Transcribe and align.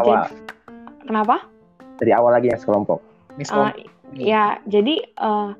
awal 0.00 0.28
Kenapa? 1.04 1.36
dari 2.00 2.12
awal 2.12 2.36
lagi 2.36 2.52
yang 2.52 2.60
sekelompok 2.60 3.00
Miss 3.40 3.48
Uh, 3.52 3.72
ya, 4.12 4.58
jadi 4.66 5.00
uh, 5.16 5.54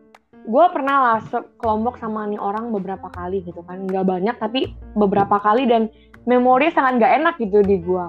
gue 0.44 0.66
pernah 0.74 0.96
lah 1.00 1.18
sekelompok 1.32 1.96
sama 1.96 2.26
nih 2.28 2.40
orang 2.40 2.74
beberapa 2.74 3.08
kali 3.08 3.40
gitu 3.46 3.62
kan. 3.64 3.86
Nggak 3.86 4.04
banyak, 4.04 4.36
tapi 4.42 4.74
beberapa 4.98 5.38
kali 5.38 5.64
dan 5.70 5.86
memori 6.26 6.68
sangat 6.74 6.98
nggak 6.98 7.14
enak 7.22 7.34
gitu 7.38 7.62
di 7.62 7.78
gue. 7.78 8.04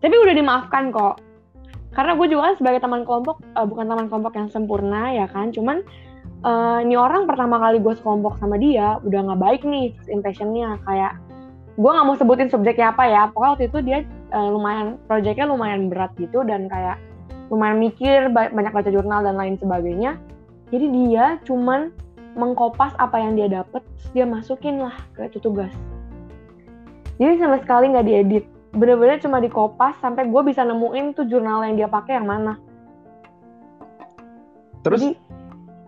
Tapi 0.00 0.14
udah 0.16 0.34
dimaafkan 0.34 0.90
kok. 0.90 1.20
Karena 1.92 2.16
gue 2.16 2.26
juga 2.30 2.50
kan 2.50 2.54
sebagai 2.56 2.80
teman 2.80 3.04
kelompok, 3.04 3.44
uh, 3.52 3.66
bukan 3.68 3.84
teman 3.84 4.06
kelompok 4.08 4.32
yang 4.38 4.48
sempurna 4.48 5.12
ya 5.12 5.28
kan. 5.28 5.52
Cuman 5.52 5.84
uh, 6.44 6.80
nih 6.84 6.98
orang 6.98 7.24
pertama 7.24 7.60
kali 7.60 7.80
gue 7.80 7.94
sekelompok 7.96 8.36
sama 8.40 8.56
dia, 8.56 9.00
udah 9.04 9.20
nggak 9.30 9.40
baik 9.40 9.62
nih 9.64 9.92
first 9.96 10.10
impressionnya. 10.12 10.76
Kayak 10.84 11.16
gue 11.76 11.90
nggak 11.90 12.06
mau 12.06 12.16
sebutin 12.18 12.48
subjeknya 12.48 12.92
apa 12.92 13.04
ya. 13.08 13.22
Pokoknya 13.32 13.50
waktu 13.56 13.66
itu 13.68 13.78
dia 13.84 13.98
uh, 14.32 14.48
lumayan, 14.52 15.00
proyeknya 15.08 15.46
lumayan 15.48 15.88
berat 15.88 16.12
gitu 16.20 16.44
dan 16.44 16.68
kayak 16.68 17.00
lumayan 17.50 17.82
mikir, 17.82 18.30
ba- 18.30 18.52
banyak 18.52 18.70
baca 18.70 18.90
jurnal 18.90 19.26
dan 19.26 19.34
lain 19.34 19.58
sebagainya. 19.58 20.16
Jadi 20.70 20.86
dia 20.86 21.38
cuman 21.42 21.90
mengkopas 22.38 22.94
apa 23.02 23.18
yang 23.18 23.34
dia 23.34 23.50
dapet, 23.50 23.82
terus 23.82 24.08
dia 24.14 24.22
masukin 24.22 24.78
lah 24.78 24.94
ke 25.18 25.26
itu 25.26 25.42
tugas. 25.42 25.74
Jadi 27.18 27.42
sama 27.42 27.58
sekali 27.58 27.90
nggak 27.90 28.06
diedit, 28.06 28.44
bener-bener 28.70 29.18
cuma 29.18 29.42
dikopas 29.42 29.98
sampai 29.98 30.30
gue 30.30 30.42
bisa 30.46 30.62
nemuin 30.62 31.18
tuh 31.18 31.26
jurnal 31.26 31.66
yang 31.66 31.74
dia 31.74 31.88
pakai 31.90 32.22
yang 32.22 32.30
mana. 32.30 32.54
terus 34.80 35.02
Jadi, 35.04 35.18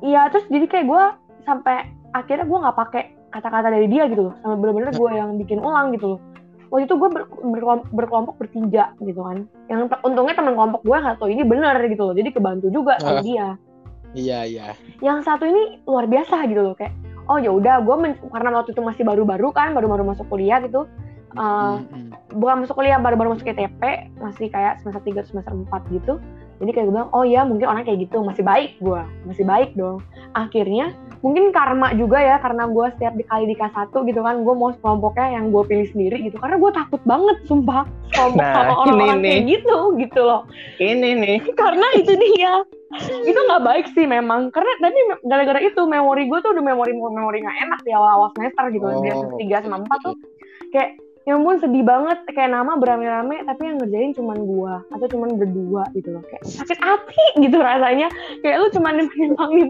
iya 0.02 0.29
terus 0.29 0.45
jadi 0.51 0.66
kayak 0.66 0.87
gue 0.87 1.02
sampai 1.42 1.87
akhirnya 2.12 2.45
gue 2.45 2.59
nggak 2.59 2.77
pakai 2.77 3.02
kata-kata 3.33 3.73
dari 3.73 3.88
dia 3.88 4.05
gitu 4.12 4.28
loh, 4.28 4.34
sama 4.45 4.61
bener-bener 4.61 4.92
gue 4.92 5.11
yang 5.16 5.41
bikin 5.41 5.56
ulang 5.56 5.97
gitu 5.97 6.15
loh. 6.15 6.20
Waktu 6.69 6.84
itu 6.84 6.95
gue 7.01 7.09
ber- 7.09 7.28
berkelom- 7.33 7.88
berkelompok 7.88 8.37
bertiga 8.37 8.92
gitu 9.00 9.25
kan. 9.25 9.48
Yang 9.72 9.97
untungnya 10.05 10.36
teman 10.36 10.53
kelompok 10.53 10.84
gue 10.84 10.97
nggak 11.00 11.17
tahu 11.17 11.33
ini 11.33 11.41
bener 11.44 11.77
gitu 11.89 12.03
loh, 12.05 12.14
jadi 12.17 12.28
kebantu 12.28 12.69
juga 12.69 13.00
sama 13.00 13.20
Ah. 13.20 13.25
dia. 13.25 13.47
Iya 14.12 14.39
iya. 14.44 14.67
Yang 15.00 15.25
satu 15.25 15.48
ini 15.48 15.81
luar 15.89 16.05
biasa 16.05 16.44
gitu 16.44 16.61
loh 16.61 16.77
kayak, 16.77 16.92
oh 17.33 17.41
ya 17.41 17.48
udah 17.48 17.81
gue 17.81 17.97
karena 18.28 18.48
waktu 18.53 18.77
itu 18.77 18.83
masih 18.84 19.03
baru-baru 19.09 19.48
kan, 19.56 19.72
baru-baru 19.72 20.05
masuk 20.12 20.28
kuliah 20.28 20.61
gitu. 20.61 20.84
Uh, 21.33 21.81
Mm-mm. 21.81 22.12
bukan 22.37 22.61
masuk 22.61 22.77
kuliah 22.77 23.00
baru-baru 23.00 23.33
masuk 23.33 23.48
ITP 23.48 23.81
masih 24.20 24.53
kayak 24.53 24.84
semester 24.84 25.00
3 25.00 25.25
semester 25.25 25.56
4 25.56 25.89
gitu 25.89 26.20
jadi 26.62 26.70
kayak 26.72 26.86
gue 26.86 26.94
bilang 26.94 27.10
oh 27.10 27.27
ya 27.27 27.42
mungkin 27.42 27.66
orang 27.66 27.82
kayak 27.82 28.06
gitu 28.06 28.22
masih 28.22 28.46
baik 28.46 28.78
gue 28.78 29.02
masih 29.27 29.42
baik 29.42 29.74
dong. 29.74 29.98
Akhirnya 30.32 30.94
mungkin 31.20 31.50
karma 31.50 31.94
juga 31.94 32.19
ya 32.19 32.38
karena 32.38 32.66
gue 32.66 32.86
setiap 32.98 33.14
dikali 33.14 33.50
di 33.50 33.54
kelas 33.54 33.74
1 33.74 33.94
gitu 34.10 34.20
kan 34.22 34.42
gue 34.42 34.54
mau 34.54 34.70
kelompoknya 34.74 35.38
yang 35.38 35.50
gue 35.50 35.62
pilih 35.66 35.86
sendiri 35.91 36.19
gitu 36.22 36.38
karena 36.38 36.58
gue 36.58 36.70
takut 36.70 37.02
banget 37.02 37.36
sumpah 37.46 37.82
kelompok 38.10 38.42
Nah, 38.42 38.54
sama 38.54 38.72
orang-orang 38.78 39.19
ini 39.19 39.27
kayak 39.27 39.44
gitu 39.50 39.77
gitu 40.02 40.20
loh. 40.22 40.42
Ini 40.78 41.08
nih. 41.19 41.38
Karena 41.62 41.86
itu 41.98 42.12
dia. 42.14 42.62
Itu 43.24 43.38
nggak 43.38 43.64
baik 43.64 43.86
sih 43.97 44.04
memang 44.04 44.52
karena 44.52 44.69
tadi 44.78 44.98
gara-gara 45.24 45.58
itu 45.64 45.80
memori 45.88 46.28
gue 46.28 46.38
tuh 46.44 46.52
udah 46.52 46.60
memori 46.60 46.92
memori 46.92 47.41
nggak 47.41 47.58
enak 47.64 47.80
di 47.82 47.91
awal-awal 47.97 48.28
semester 48.36 48.69
gitu 48.69 48.84
Oh, 48.84 49.00
di 49.00 49.08
semester 49.08 49.28
tiga 49.41 49.56
sama 49.64 49.80
empat 49.80 49.98
tuh. 50.04 50.14
kayak 50.72 51.00
ya 51.28 51.39
ampun 51.39 51.59
sedih 51.59 51.84
banget. 51.87 52.19
Kayak 52.33 52.55
nama 52.56 52.78
berame-rame 52.78 53.47
tapi 53.47 53.62
yang 53.69 53.77
ngerjain 53.78 54.12
cuman 54.17 54.39
gua 54.42 54.75
atau 54.91 55.06
cuman 55.06 55.39
berdua 55.39 55.87
gitu 55.95 56.15
loh. 56.15 56.23
Kayak 56.27 56.45
sakit 56.47 56.78
hati 56.78 57.27
gitu 57.42 57.59
rasanya. 57.59 58.09
Kayak 58.41 58.56
lu 58.62 58.67
cuman 58.75 58.95
kaki 59.39 59.61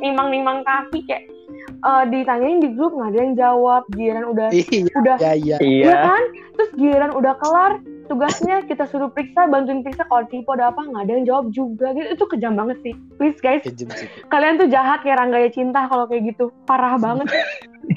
nimbang-nimbang 0.00 0.60
kaki 0.64 1.00
kayak 1.04 1.24
eh, 1.66 2.04
ditanyain 2.08 2.58
di 2.58 2.68
grup 2.72 2.92
nggak 2.92 3.10
ada 3.10 3.20
yang 3.20 3.34
jawab 3.34 3.82
giliran 3.92 4.24
udah 4.28 4.48
Iya 4.50 4.90
udah 4.94 5.16
iya 5.18 5.32
iya. 5.34 5.56
iya 5.58 5.84
Iya 5.84 5.94
kan? 6.00 6.22
Terus 6.54 6.70
giliran 6.78 7.12
udah 7.12 7.34
kelar, 7.36 7.72
tugasnya 8.06 8.62
kita 8.62 8.86
suruh 8.86 9.10
periksa, 9.10 9.50
bantuin 9.50 9.82
periksa 9.82 10.06
kalau 10.06 10.22
tipe 10.24 10.46
ada 10.46 10.70
apa, 10.70 10.86
nggak 10.86 11.02
ada 11.02 11.12
yang 11.12 11.26
jawab 11.26 11.44
juga 11.50 11.90
gitu. 11.92 12.06
Itu 12.14 12.24
kejam 12.30 12.54
banget 12.54 12.78
sih. 12.80 12.94
Please 13.18 13.38
guys, 13.38 13.66
Kejem 13.66 13.90
sih. 13.90 14.06
kalian 14.30 14.54
tuh 14.56 14.70
jahat 14.70 15.02
kayak 15.02 15.18
Ranggaya 15.18 15.50
Cinta 15.50 15.90
kalau 15.90 16.06
kayak 16.06 16.30
gitu. 16.30 16.54
Parah 16.62 16.94
banget. 16.94 17.26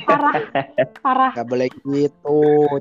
Parah. 0.04 0.34
Parah. 1.06 1.32
Gak 1.32 1.48
boleh 1.48 1.70
gitu 1.70 2.40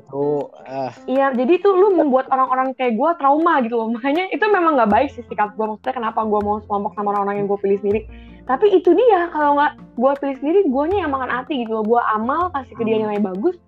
tuh. 0.09 0.49
Ah, 0.65 0.89
Iya, 1.05 1.29
jadi 1.31 1.61
tuh 1.61 1.71
lu 1.71 1.93
membuat 1.93 2.25
orang-orang 2.27 2.73
kayak 2.73 2.97
gue 2.97 3.09
trauma 3.15 3.61
gitu 3.61 3.77
loh. 3.77 3.93
Makanya 3.93 4.33
itu 4.33 4.43
memang 4.49 4.75
nggak 4.75 4.91
baik 4.91 5.09
sih 5.13 5.23
sikap 5.29 5.53
gue. 5.53 5.65
Maksudnya 5.67 5.93
kenapa 5.93 6.25
gue 6.25 6.41
mau 6.41 6.57
sekelompok 6.59 6.97
sama 6.97 7.13
orang-orang 7.13 7.45
yang 7.45 7.47
gue 7.47 7.59
pilih 7.61 7.77
sendiri. 7.79 8.01
Tapi 8.47 8.79
itu 8.79 8.95
dia, 8.95 9.27
kalau 9.35 9.59
nggak 9.59 9.75
gue 9.99 10.11
pilih 10.23 10.37
sendiri, 10.39 10.59
guanya 10.71 10.97
yang 11.03 11.11
makan 11.11 11.27
hati 11.27 11.67
gitu 11.67 11.71
loh. 11.75 11.83
Gue 11.83 12.01
amal, 12.15 12.47
kasih 12.55 12.73
ke 12.79 12.83
dia 12.87 12.97
nilai 13.03 13.19
bagus, 13.19 13.59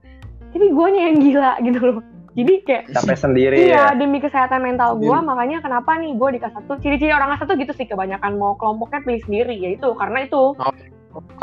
tapi 0.56 0.72
guanya 0.72 1.02
yang 1.12 1.18
gila 1.20 1.52
gitu 1.68 1.80
loh. 1.84 2.00
Jadi 2.38 2.54
kayak 2.64 2.84
capek 2.96 3.18
sendiri 3.20 3.58
Iya, 3.68 3.76
ya 3.76 3.84
demi 4.00 4.24
kesehatan 4.24 4.64
mental 4.64 4.96
gue, 4.96 5.12
Sendiri. 5.12 5.28
makanya 5.28 5.58
kenapa 5.60 6.00
nih 6.00 6.16
gue 6.16 6.30
di 6.32 6.40
kelas 6.40 6.56
satu. 6.56 6.80
Ciri-ciri 6.80 7.12
orang 7.12 7.36
kelas 7.36 7.42
satu 7.44 7.54
gitu 7.60 7.74
sih 7.76 7.84
kebanyakan 7.90 8.40
mau 8.40 8.56
kelompoknya 8.56 9.04
pilih 9.04 9.22
sendiri, 9.28 9.56
ya 9.60 9.70
itu 9.76 9.90
karena 10.00 10.24
itu 10.24 10.56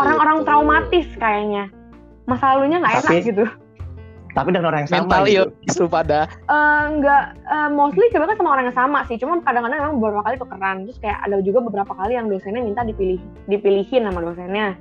orang-orang 0.00 0.36
gitu. 0.40 0.46
traumatis 0.48 1.06
kayaknya. 1.20 1.68
Masa 2.24 2.56
lalunya 2.56 2.80
nggak 2.80 2.94
enak 3.04 3.12
gitu. 3.20 3.44
Tapi 4.36 4.52
dengan 4.52 4.68
orang 4.68 4.84
yang 4.84 4.90
sama 4.92 5.00
Mental 5.08 5.24
gitu. 5.24 5.32
illness 5.48 5.76
tuh 5.80 5.88
pada. 5.88 6.18
Eh, 6.28 6.82
nggak 7.00 7.24
eh, 7.40 7.70
mostly 7.72 8.04
kebanyakan 8.12 8.36
sama 8.36 8.50
orang 8.52 8.64
yang 8.68 8.76
sama 8.76 8.98
sih. 9.08 9.16
Cuma 9.16 9.40
kadang-kadang 9.40 9.80
memang 9.80 9.96
beberapa 9.96 10.28
kali 10.28 10.36
tukeran. 10.36 10.76
Terus 10.84 10.98
kayak 11.00 11.18
ada 11.24 11.36
juga 11.40 11.58
beberapa 11.64 11.92
kali 11.96 12.20
yang 12.20 12.28
dosennya 12.28 12.60
minta 12.60 12.84
dipilih 12.84 13.16
dipilihin 13.48 14.04
sama 14.04 14.20
dosennya. 14.20 14.76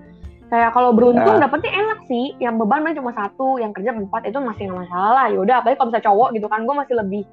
Kayak 0.52 0.76
kalau 0.76 0.92
beruntung 0.92 1.40
Ah. 1.40 1.48
dapetnya 1.48 1.72
enak 1.72 2.00
sih. 2.12 2.36
Yang 2.44 2.68
beban 2.68 2.84
paling 2.84 3.00
cuma 3.00 3.16
satu, 3.16 3.56
yang 3.56 3.72
kerja 3.72 3.96
empat 3.96 4.28
itu 4.28 4.38
masih 4.44 4.64
nggak 4.68 4.80
masalah 4.86 5.12
lah. 5.24 5.26
Yaudah, 5.32 5.56
apalagi 5.64 5.78
kalau 5.80 5.90
bisa 5.96 6.04
cowok 6.04 6.30
gitu 6.36 6.48
kan, 6.52 6.60
gue 6.68 6.76
masih 6.76 6.96
lebih. 7.00 7.24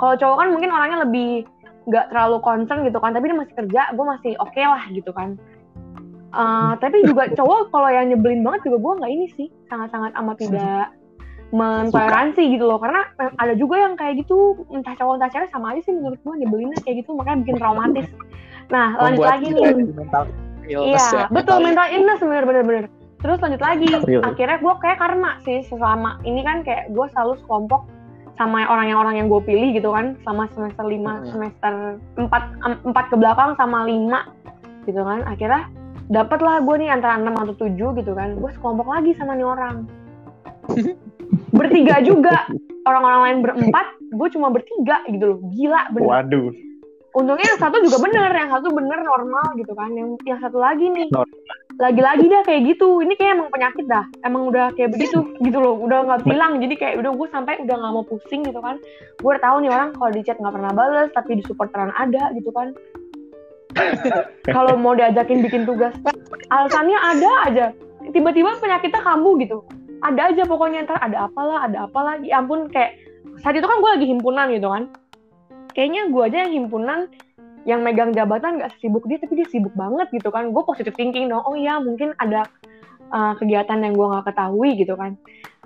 Kalau 0.00 0.14
cowok 0.16 0.36
kan 0.40 0.48
mungkin 0.56 0.70
orangnya 0.72 0.98
lebih 1.04 1.44
nggak 1.86 2.04
terlalu 2.10 2.36
concern 2.40 2.82
gitu 2.88 2.98
kan, 2.98 3.12
tapi 3.12 3.30
dia 3.30 3.36
masih 3.36 3.54
kerja, 3.54 3.82
gue 3.92 4.04
masih 4.16 4.32
oke 4.40 4.58
lah 4.64 4.82
gitu 4.90 5.12
kan. 5.12 5.36
Eh, 6.36 6.72
tapi 6.82 7.06
juga 7.06 7.30
cowok 7.32 7.70
kalau 7.70 7.88
yang 7.92 8.10
nyebelin 8.10 8.42
banget 8.42 8.66
juga 8.66 8.76
gue 8.82 8.92
nggak 8.98 9.12
ini 9.12 9.26
sih, 9.36 9.48
sangat-sangat 9.70 10.10
amat 10.18 10.36
tidak 10.42 10.88
mentoleransi 11.50 12.42
gitu 12.50 12.64
loh. 12.64 12.78
Karena 12.78 13.06
eh, 13.18 13.30
ada 13.36 13.54
juga 13.54 13.78
yang 13.78 13.94
kayak 13.94 14.22
gitu 14.22 14.66
entah 14.70 14.94
cowok 14.94 15.14
entah 15.18 15.30
cewek 15.30 15.48
sama 15.48 15.74
aja 15.74 15.80
sih 15.82 15.94
menurut 15.94 16.18
gue 16.18 16.34
nyebelinnya 16.36 16.78
kayak 16.82 17.04
gitu 17.04 17.14
makanya 17.14 17.38
bikin 17.46 17.56
traumatis. 17.56 18.08
Nah 18.66 18.98
lanjut 18.98 19.22
Membuat 19.22 19.30
lagi 19.30 19.46
nih. 19.48 19.64
mental 19.94 20.24
illness 20.66 21.06
iya 21.06 21.20
ya. 21.22 21.26
betul 21.30 21.58
mental 21.62 21.86
illness 21.88 22.20
bener 22.20 22.44
bener 22.44 22.64
bener. 22.64 22.84
Terus 23.16 23.38
lanjut 23.38 23.62
lagi. 23.62 23.86
Akhirnya 24.20 24.58
gue 24.58 24.74
kayak 24.78 24.98
karma 24.98 25.30
sih 25.40 25.58
selama 25.64 26.18
ini 26.22 26.42
kan 26.42 26.62
kayak 26.62 26.90
gue 26.90 27.06
selalu 27.10 27.38
sekelompok 27.40 27.86
sama 28.36 28.68
orang 28.68 28.92
yang 28.92 28.98
orang 29.00 29.14
yang 29.16 29.26
gue 29.26 29.40
pilih 29.40 29.72
gitu 29.72 29.88
kan 29.90 30.12
selama 30.20 30.44
semester 30.52 30.84
5 30.84 30.92
Hmm. 30.92 31.24
semester 31.24 31.74
4 32.20 32.28
empat 32.84 33.04
ke 33.08 33.16
belakang 33.16 33.56
sama 33.56 33.86
5 33.86 34.28
gitu 34.84 35.00
kan. 35.00 35.24
Akhirnya 35.24 35.70
dapet 36.06 36.38
lah 36.42 36.60
gue 36.60 36.74
nih 36.76 36.90
antara 36.92 37.16
6 37.16 37.32
atau 37.32 37.54
7 37.56 37.96
gitu 37.96 38.12
kan. 38.12 38.36
Gue 38.36 38.50
sekelompok 38.52 38.90
lagi 38.90 39.14
sama 39.16 39.32
nih 39.32 39.46
orang 39.46 39.88
bertiga 41.52 42.00
juga. 42.04 42.46
Orang-orang 42.86 43.20
lain 43.26 43.38
berempat 43.42 43.86
gue 44.14 44.28
cuma 44.30 44.48
bertiga 44.54 45.02
gitu 45.10 45.24
loh. 45.34 45.38
Gila 45.50 45.82
bener. 45.90 46.06
Waduh. 46.06 46.48
Untungnya 47.16 47.48
yang 47.48 47.60
satu 47.60 47.80
juga 47.80 47.96
bener 47.98 48.28
yang 48.28 48.52
satu 48.52 48.68
bener 48.70 49.00
normal 49.02 49.56
gitu 49.58 49.72
kan. 49.74 49.90
Yang 49.90 50.08
yang 50.28 50.38
satu 50.38 50.58
lagi 50.62 50.86
nih. 50.86 51.08
Lagi-lagi 51.76 52.30
dah 52.30 52.42
kayak 52.46 52.62
gitu. 52.76 53.02
Ini 53.02 53.18
kayak 53.18 53.32
emang 53.40 53.50
penyakit 53.50 53.84
dah. 53.90 54.04
Emang 54.22 54.46
udah 54.52 54.70
kayak 54.78 54.94
begitu 54.94 55.24
gitu 55.42 55.58
loh. 55.58 55.80
Udah 55.82 56.06
nggak 56.06 56.22
bilang 56.28 56.62
jadi 56.62 56.74
kayak 56.78 56.94
udah 57.02 57.10
gue 57.16 57.28
sampai 57.34 57.58
udah 57.66 57.74
nggak 57.74 57.92
mau 57.96 58.04
pusing 58.06 58.46
gitu 58.46 58.60
kan. 58.62 58.78
Gue 59.18 59.34
udah 59.34 59.42
tahu 59.42 59.56
nih 59.66 59.70
orang 59.72 59.90
kalau 59.98 60.10
di 60.14 60.22
chat 60.22 60.38
nggak 60.38 60.54
pernah 60.54 60.72
bales 60.76 61.10
tapi 61.10 61.30
di 61.40 61.42
supporteran 61.42 61.90
ada 61.98 62.30
gitu 62.36 62.52
kan. 62.54 62.70
Kalau 64.56 64.72
mau 64.80 64.96
diajakin 64.96 65.44
bikin 65.44 65.68
tugas 65.68 65.92
alasannya 66.48 66.96
ada 66.96 67.30
aja. 67.44 67.66
Tiba-tiba 68.08 68.56
penyakitnya 68.56 69.04
kambuh 69.04 69.36
gitu 69.36 69.60
ada 70.02 70.32
aja 70.32 70.42
pokoknya 70.44 70.84
ntar 70.84 70.98
ada 71.00 71.28
apalah 71.30 71.64
ada 71.64 71.88
apalah. 71.88 72.20
Ya 72.20 72.40
ampun 72.40 72.68
kayak 72.68 72.98
saat 73.40 73.56
itu 73.56 73.64
kan 73.64 73.78
gue 73.80 73.90
lagi 73.96 74.06
himpunan 74.08 74.46
gitu 74.52 74.68
kan. 74.68 74.92
Kayaknya 75.72 76.02
gue 76.08 76.22
aja 76.24 76.38
yang 76.48 76.52
himpunan 76.64 76.98
yang 77.66 77.80
megang 77.82 78.14
jabatan 78.14 78.62
nggak 78.62 78.78
sibuk 78.78 79.02
dia 79.10 79.18
tapi 79.18 79.42
dia 79.42 79.48
sibuk 79.48 79.72
banget 79.76 80.08
gitu 80.12 80.28
kan. 80.32 80.52
Gue 80.52 80.62
positive 80.64 80.96
thinking 80.96 81.28
dong 81.28 81.44
oh 81.44 81.56
iya 81.56 81.80
mungkin 81.80 82.12
ada 82.20 82.48
uh, 83.12 83.32
kegiatan 83.36 83.80
yang 83.82 83.94
gue 83.96 84.06
nggak 84.06 84.26
ketahui 84.32 84.70
gitu 84.76 84.94
kan. 84.96 85.16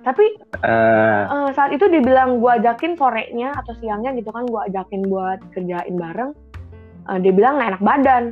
Tapi 0.01 0.25
Eh, 0.61 1.25
uh, 1.29 1.49
saat 1.57 1.73
itu 1.73 1.89
dia 1.89 2.01
bilang 2.01 2.41
gue 2.41 2.51
ajakin 2.53 2.97
sorenya 2.97 3.53
atau 3.57 3.73
siangnya 3.81 4.13
gitu 4.17 4.29
kan 4.33 4.45
gue 4.45 4.61
ajakin 4.69 5.09
buat 5.09 5.41
kerjain 5.57 5.97
bareng 5.97 6.33
Uh, 7.09 7.19
dia 7.19 7.33
bilang 7.33 7.59
nggak 7.59 7.71
enak 7.75 7.83
badan. 7.83 8.25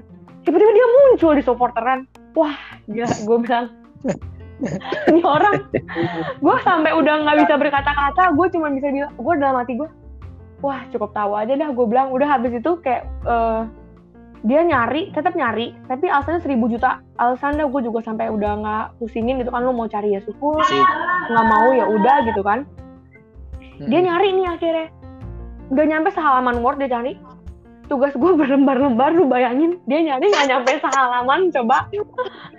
Tiba-tiba 0.44 0.70
dia 0.70 0.86
muncul 0.86 1.32
di 1.34 1.42
supporteran. 1.42 2.06
Wah 2.36 2.54
gila 2.86 3.08
gue 3.10 3.38
bilang 3.42 3.66
ini 5.10 5.22
orang. 5.22 5.62
Gue 6.44 6.56
sampai 6.66 6.90
udah 6.94 7.14
nggak 7.24 7.36
bisa 7.46 7.54
berkata-kata 7.54 8.34
gue 8.34 8.46
cuma 8.54 8.68
bisa 8.74 8.90
bilang 8.90 9.12
gue 9.14 9.34
dalam 9.38 9.56
hati 9.62 9.78
gue 9.78 9.88
wah 10.58 10.82
cukup 10.90 11.14
tahu 11.14 11.32
aja 11.38 11.54
dah 11.54 11.70
gue 11.70 11.86
bilang. 11.86 12.10
Udah 12.10 12.26
habis 12.26 12.58
itu 12.58 12.70
kayak 12.82 13.06
eh, 13.26 13.62
dia 14.46 14.60
nyari 14.62 15.10
tetap 15.14 15.34
nyari 15.34 15.74
tapi 15.86 16.10
alasannya 16.10 16.42
seribu 16.42 16.66
juta. 16.70 17.02
Alasan 17.18 17.58
dah 17.58 17.66
gue 17.70 17.80
juga 17.86 18.02
sampai 18.02 18.30
udah 18.30 18.52
nggak 18.62 18.84
pusingin 19.02 19.38
gitu 19.42 19.50
kan 19.54 19.62
lu 19.62 19.74
mau 19.74 19.86
cari 19.86 20.14
ya 20.14 20.20
syukur 20.22 20.58
nggak 21.28 21.46
mau 21.46 21.68
ya 21.74 21.86
udah 21.86 22.16
gitu 22.26 22.42
kan. 22.42 22.66
Dia 23.78 24.02
Mm-mm. 24.02 24.06
nyari 24.10 24.28
nih 24.34 24.46
akhirnya. 24.50 24.86
Nggak 25.68 25.86
nyampe 25.86 26.08
sehalaman 26.10 26.56
word 26.64 26.82
dia 26.82 26.90
cari. 26.90 27.14
Tugas 27.88 28.12
gue 28.12 28.32
berlembar-lembar 28.36 29.14
lu 29.14 29.30
bayangin. 29.30 29.78
Dia 29.86 30.02
nyari 30.02 30.26
nggak 30.28 30.46
nyampe 30.50 30.72
sehalaman 30.82 31.40
coba 31.54 31.86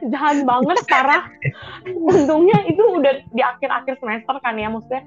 jahat 0.07 0.43
banget 0.47 0.77
parah. 0.87 1.27
Untungnya 1.87 2.63
itu 2.65 2.79
udah 2.79 3.23
di 3.31 3.41
akhir-akhir 3.43 3.99
semester 3.99 4.35
kan 4.39 4.55
ya 4.55 4.71
maksudnya 4.71 5.03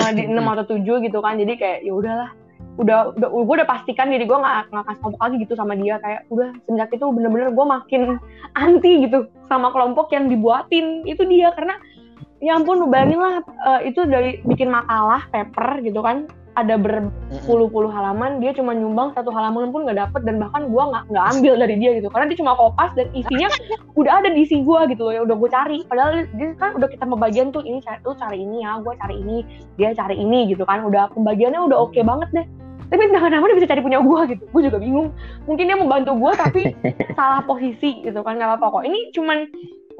eh, 0.00 0.10
di 0.16 0.22
6 0.28 0.40
atau 0.40 0.64
7 0.76 1.06
gitu 1.06 1.18
kan. 1.20 1.36
Jadi 1.36 1.52
kayak 1.60 1.78
ya 1.84 1.92
udahlah. 1.92 2.30
Udah 2.80 3.12
udah 3.12 3.28
gue 3.28 3.54
udah 3.60 3.68
pastikan 3.68 4.08
diri 4.08 4.24
gue 4.24 4.38
nggak 4.38 4.72
nggak 4.72 4.84
kasih 4.88 5.00
kelompok 5.04 5.20
lagi 5.20 5.36
gitu 5.44 5.54
sama 5.58 5.72
dia. 5.76 5.94
Kayak 6.00 6.20
udah 6.32 6.48
semenjak 6.64 6.90
itu 6.96 7.06
bener-bener 7.12 7.48
gue 7.52 7.66
makin 7.66 8.02
anti 8.56 8.92
gitu 9.04 9.18
sama 9.52 9.68
kelompok 9.70 10.08
yang 10.16 10.32
dibuatin. 10.32 11.04
Itu 11.04 11.28
dia 11.28 11.52
karena 11.52 11.76
ya 12.40 12.56
ampun 12.56 12.80
lu 12.80 12.88
bayangin 12.88 13.20
lah 13.20 13.44
eh, 13.44 13.92
itu 13.92 14.00
dari 14.08 14.40
bikin 14.48 14.72
makalah 14.72 15.28
paper 15.28 15.84
gitu 15.84 16.00
kan 16.00 16.24
ada 16.58 16.74
berpuluh-puluh 16.74 17.94
halaman 17.94 18.42
dia 18.42 18.50
cuma 18.50 18.74
nyumbang 18.74 19.14
satu 19.14 19.30
halaman 19.30 19.70
pun 19.70 19.86
nggak 19.86 20.02
dapet 20.02 20.20
dan 20.26 20.42
bahkan 20.42 20.66
gue 20.66 20.82
nggak 20.82 21.04
nggak 21.14 21.26
ambil 21.36 21.54
dari 21.54 21.74
dia 21.78 21.90
gitu. 21.98 22.08
Karena 22.10 22.26
dia 22.26 22.38
cuma 22.42 22.52
kopas 22.58 22.90
dan 22.98 23.06
isinya 23.14 23.48
udah 24.00 24.12
ada 24.18 24.28
di 24.34 24.42
isi 24.42 24.58
gue 24.60 24.80
gitu 24.90 25.02
loh 25.06 25.12
ya 25.14 25.22
udah 25.22 25.36
gue 25.38 25.50
cari. 25.50 25.78
Padahal 25.86 26.26
dia 26.34 26.48
kan 26.58 26.74
udah 26.74 26.88
kita 26.90 27.04
pembagian 27.06 27.54
tuh 27.54 27.62
ini 27.62 27.78
cari 27.84 28.00
lu 28.02 28.14
cari 28.18 28.38
ini 28.42 28.56
ya 28.66 28.82
gue 28.82 28.92
cari 28.98 29.16
ini 29.22 29.36
dia 29.78 29.90
cari 29.94 30.16
ini 30.18 30.50
gitu 30.50 30.66
kan. 30.66 30.82
Udah 30.82 31.14
pembagiannya 31.14 31.60
udah 31.70 31.78
oke 31.86 32.00
banget 32.02 32.28
deh. 32.34 32.46
Tapi 32.90 33.02
entah 33.06 33.22
kenapa 33.22 33.46
dia 33.46 33.56
bisa 33.62 33.70
cari 33.70 33.80
punya 33.86 34.02
gue 34.02 34.20
gitu? 34.34 34.44
Gue 34.50 34.62
juga 34.66 34.78
bingung. 34.82 35.14
Mungkin 35.46 35.64
dia 35.70 35.76
mau 35.78 35.86
bantu 35.86 36.18
gue 36.18 36.32
tapi 36.34 36.62
salah 37.18 37.46
posisi 37.46 38.02
gitu 38.02 38.26
kan 38.26 38.34
nggak 38.34 38.58
apa-apa 38.58 38.82
kok. 38.82 38.84
Ini 38.90 38.98
cuman 39.14 39.38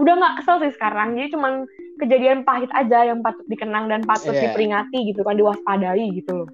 udah 0.03 0.15
nggak 0.19 0.35
kesel 0.43 0.57
sih 0.67 0.75
sekarang. 0.75 1.15
Jadi 1.15 1.31
cuman 1.39 1.71
kejadian 2.01 2.43
pahit 2.43 2.73
aja 2.73 3.05
yang 3.07 3.21
patut 3.21 3.45
dikenang 3.47 3.87
dan 3.87 4.01
patut 4.03 4.33
Iya. 4.33 4.51
diperingati 4.51 5.13
gitu 5.13 5.21
kan 5.21 5.37
diwaspadai 5.37 6.07
gitu 6.17 6.45
loh. 6.45 6.49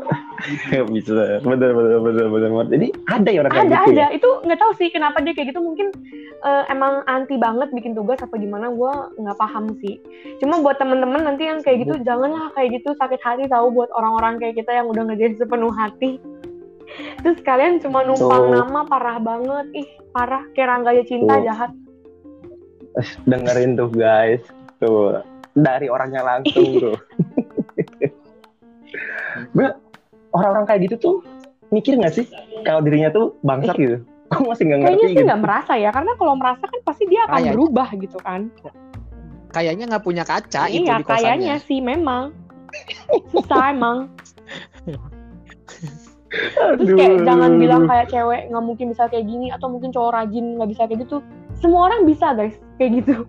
Bisa. 0.94 1.40
Bener 1.44 1.70
bener 1.76 1.98
bener 2.00 2.26
bener 2.32 2.50
jadi 2.72 2.88
ada 3.12 3.28
ya 3.28 3.38
orang 3.44 3.52
kayak 3.52 3.66
ada 3.68 3.78
gitu 3.84 3.90
ada. 3.92 4.00
ya? 4.00 4.08
Itu 4.16 4.28
nggak 4.46 4.60
tahu 4.60 4.72
sih 4.80 4.88
kenapa 4.88 5.20
dia 5.20 5.32
kayak 5.36 5.52
gitu. 5.52 5.60
Mungkin 5.60 5.92
eh, 6.40 6.62
emang 6.72 7.04
anti 7.04 7.36
banget 7.36 7.68
bikin 7.70 7.92
tugas 7.92 8.16
apa 8.24 8.32
gimana 8.40 8.72
gue 8.72 8.92
nggak 9.20 9.36
paham 9.36 9.76
sih. 9.84 10.00
Cuma 10.40 10.64
buat 10.64 10.80
temen-temen 10.80 11.20
nanti 11.26 11.44
yang 11.44 11.60
kayak 11.60 11.84
gitu 11.84 12.00
janganlah 12.02 12.48
kayak 12.56 12.80
gitu. 12.80 12.96
Sakit 12.96 13.20
hati 13.20 13.44
tahu 13.52 13.68
buat 13.74 13.92
orang-orang 13.92 14.40
kayak 14.40 14.56
kita 14.64 14.72
yang 14.72 14.88
udah 14.88 15.04
ngerjain 15.04 15.36
sepenuh 15.36 15.72
hati. 15.74 16.16
Terus 17.22 17.38
kalian 17.44 17.78
cuma 17.78 18.02
numpang 18.02 18.50
Tuh. 18.50 18.54
nama 18.56 18.80
parah 18.88 19.18
banget. 19.20 19.66
Ih 19.76 19.88
parah. 20.10 20.42
Kayak 20.56 20.68
rangganya 20.80 21.04
cinta 21.04 21.34
Tuh. 21.36 21.44
jahat. 21.44 21.70
Eh, 22.90 23.06
dengerin 23.22 23.78
tuh 23.78 23.86
guys 23.86 24.42
tuh 24.80 25.20
dari 25.54 25.86
orangnya 25.86 26.22
langsung 26.24 26.66
tuh 26.80 26.96
gue 29.56 29.68
orang-orang 30.34 30.66
kayak 30.66 30.80
gitu 30.90 30.96
tuh 30.98 31.16
mikir 31.70 31.94
nggak 31.94 32.14
sih 32.14 32.26
kalau 32.66 32.82
dirinya 32.82 33.10
tuh 33.14 33.38
bangsat 33.46 33.76
gitu 33.78 33.98
gue 34.30 34.42
masih 34.46 34.64
nggak 34.70 34.78
ngerti 34.78 34.90
kayaknya 34.90 35.06
sih 35.06 35.14
gitu 35.14 35.26
nggak 35.26 35.42
merasa 35.42 35.72
ya 35.74 35.90
karena 35.90 36.12
kalau 36.18 36.34
merasa 36.38 36.64
kan 36.66 36.80
pasti 36.86 37.04
dia 37.10 37.20
akan 37.26 37.34
Kayaknya. 37.34 37.52
berubah 37.54 37.88
gitu 37.98 38.18
kan 38.22 38.40
Kayaknya 39.50 39.84
nggak 39.90 40.04
punya 40.06 40.22
kaca 40.22 40.70
itu 40.70 40.86
iya 40.86 40.94
di 40.94 41.02
kosannya. 41.02 41.26
kayaknya 41.26 41.56
sih 41.66 41.78
memang 41.82 42.30
susah 43.34 43.74
emang 43.74 44.06
Terus 46.30 46.94
kayak 46.94 47.10
Aduh. 47.18 47.26
jangan 47.26 47.50
bilang 47.58 47.82
kayak 47.90 48.06
cewek 48.06 48.46
nggak 48.54 48.64
mungkin 48.64 48.86
bisa 48.94 49.10
kayak 49.10 49.26
gini 49.26 49.50
atau 49.50 49.66
mungkin 49.66 49.90
cowok 49.90 50.14
rajin 50.14 50.54
nggak 50.54 50.70
bisa 50.70 50.82
kayak 50.86 51.02
gitu. 51.02 51.18
Semua 51.58 51.90
orang 51.90 52.06
bisa 52.06 52.30
guys 52.38 52.54
kayak 52.78 53.02
gitu. 53.02 53.26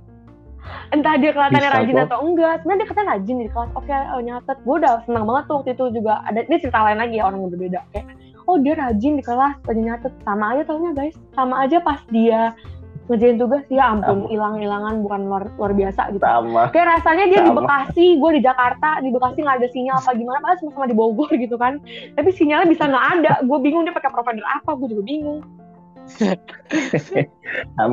Entah 0.92 1.16
dia 1.16 1.32
kelihatannya 1.32 1.72
Bisa 1.72 1.78
rajin 1.80 1.96
kok. 1.96 2.06
atau 2.12 2.20
enggak. 2.24 2.54
Sebenarnya 2.62 2.80
dia 2.80 2.90
katanya 2.92 3.08
rajin 3.16 3.36
di 3.40 3.48
kelas. 3.48 3.70
Oke, 3.80 3.96
oh, 3.96 4.22
nyatet. 4.22 4.58
Gue 4.68 4.76
udah 4.84 4.94
senang 5.08 5.24
banget 5.24 5.44
tuh 5.48 5.56
waktu 5.64 5.72
itu 5.72 5.86
juga 5.96 6.14
ada 6.28 6.40
ini 6.44 6.56
cerita 6.60 6.80
lain 6.84 7.00
lagi 7.00 7.16
ya 7.16 7.24
orang 7.26 7.40
yang 7.48 7.52
berbeda 7.56 7.80
kayak 7.96 8.08
oh 8.50 8.58
dia 8.60 8.74
rajin 8.76 9.16
di 9.16 9.24
kelas 9.24 9.56
rajin 9.64 9.86
nyatet 9.88 10.14
sama 10.28 10.46
aja 10.56 10.62
taunya 10.68 10.92
guys 10.92 11.16
sama 11.38 11.56
aja 11.64 11.78
pas 11.80 12.00
dia 12.10 12.52
ngerjain 13.10 13.36
tugas 13.36 13.66
ya 13.68 13.92
ampun 13.92 14.30
hilang-hilangan 14.32 15.04
bukan 15.04 15.28
luar 15.28 15.44
luar 15.60 15.74
biasa 15.76 16.16
gitu 16.16 16.24
sama 16.24 16.72
kayak 16.72 16.88
rasanya 16.96 17.26
dia 17.28 17.40
di 17.44 17.52
Sama. 17.52 17.60
Bekasi 17.60 18.06
gue 18.16 18.32
di 18.40 18.42
Jakarta 18.46 18.90
di 19.04 19.10
Bekasi 19.12 19.38
nggak 19.44 19.58
ada 19.60 19.68
sinyal 19.68 19.96
apa 20.00 20.12
gimana 20.16 20.38
padahal 20.40 20.58
sama-sama 20.64 20.86
di 20.88 20.96
Bogor 20.96 21.32
gitu 21.36 21.56
kan 21.60 21.74
tapi 22.16 22.30
sinyalnya 22.32 22.72
bisa 22.72 22.88
nggak 22.88 23.06
ada 23.20 23.32
gue 23.44 23.58
bingung 23.60 23.84
dia 23.84 23.92
pakai 23.92 24.12
provider 24.16 24.46
apa 24.48 24.72
gue 24.80 24.88
juga 24.96 25.04
bingung 25.04 25.44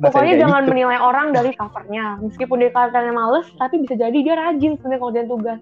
pokoknya 0.00 0.34
jangan 0.40 0.62
gitu. 0.64 0.70
menilai 0.72 0.98
orang 0.98 1.36
dari 1.36 1.52
covernya. 1.54 2.18
Meskipun 2.22 2.56
dia 2.62 2.70
kelihatannya 2.72 3.14
males 3.14 3.46
tapi 3.58 3.82
bisa 3.82 3.94
jadi 3.98 4.14
dia 4.14 4.34
rajin 4.36 4.78
sebenarnya 4.78 5.00
kalau 5.00 5.10
ngerjain 5.12 5.30
tugas. 5.30 5.60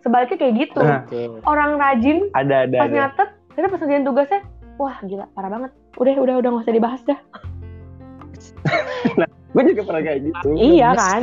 Sebaliknya 0.00 0.36
kayak 0.40 0.54
gitu. 0.56 0.80
Nah. 0.80 1.02
Oke. 1.04 1.20
orang 1.44 1.70
rajin 1.76 2.18
ada 2.32 2.64
ada 2.64 2.76
pas 2.78 2.88
ada. 2.88 2.96
nyatet 2.96 3.28
tapi 3.52 3.66
pas 3.66 3.80
ngerjain 3.82 4.06
tugasnya 4.06 4.40
wah 4.80 4.96
gila 5.04 5.26
parah 5.34 5.50
banget. 5.50 5.70
Udah 6.00 6.14
udah 6.16 6.34
udah 6.40 6.48
nggak 6.54 6.64
usah 6.64 6.76
dibahas 6.76 7.00
dah. 7.04 7.20
Gue 9.54 9.62
juga 9.74 9.82
pernah 9.82 10.02
kayak 10.06 10.20
gitu. 10.30 10.48
Iya 10.54 10.88
kan? 10.94 11.20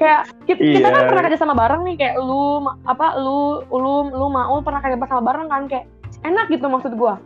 Kayak 0.00 0.32
kita, 0.48 0.60
kita 0.64 0.80
Iya. 0.80 0.96
kan 0.96 1.02
pernah 1.12 1.22
kerja 1.28 1.38
sama 1.38 1.52
bareng 1.52 1.84
nih 1.84 1.96
kayak 2.00 2.16
lu 2.24 2.64
apa 2.88 3.20
lu 3.20 3.60
lu 3.68 4.08
lu 4.08 4.26
mau 4.32 4.56
pernah 4.64 4.80
kerja 4.80 4.96
sama 5.04 5.20
bareng 5.20 5.52
kan? 5.52 5.68
Kayak 5.68 5.84
enak 6.24 6.48
gitu 6.48 6.66
maksud 6.72 6.96
gua 6.96 7.20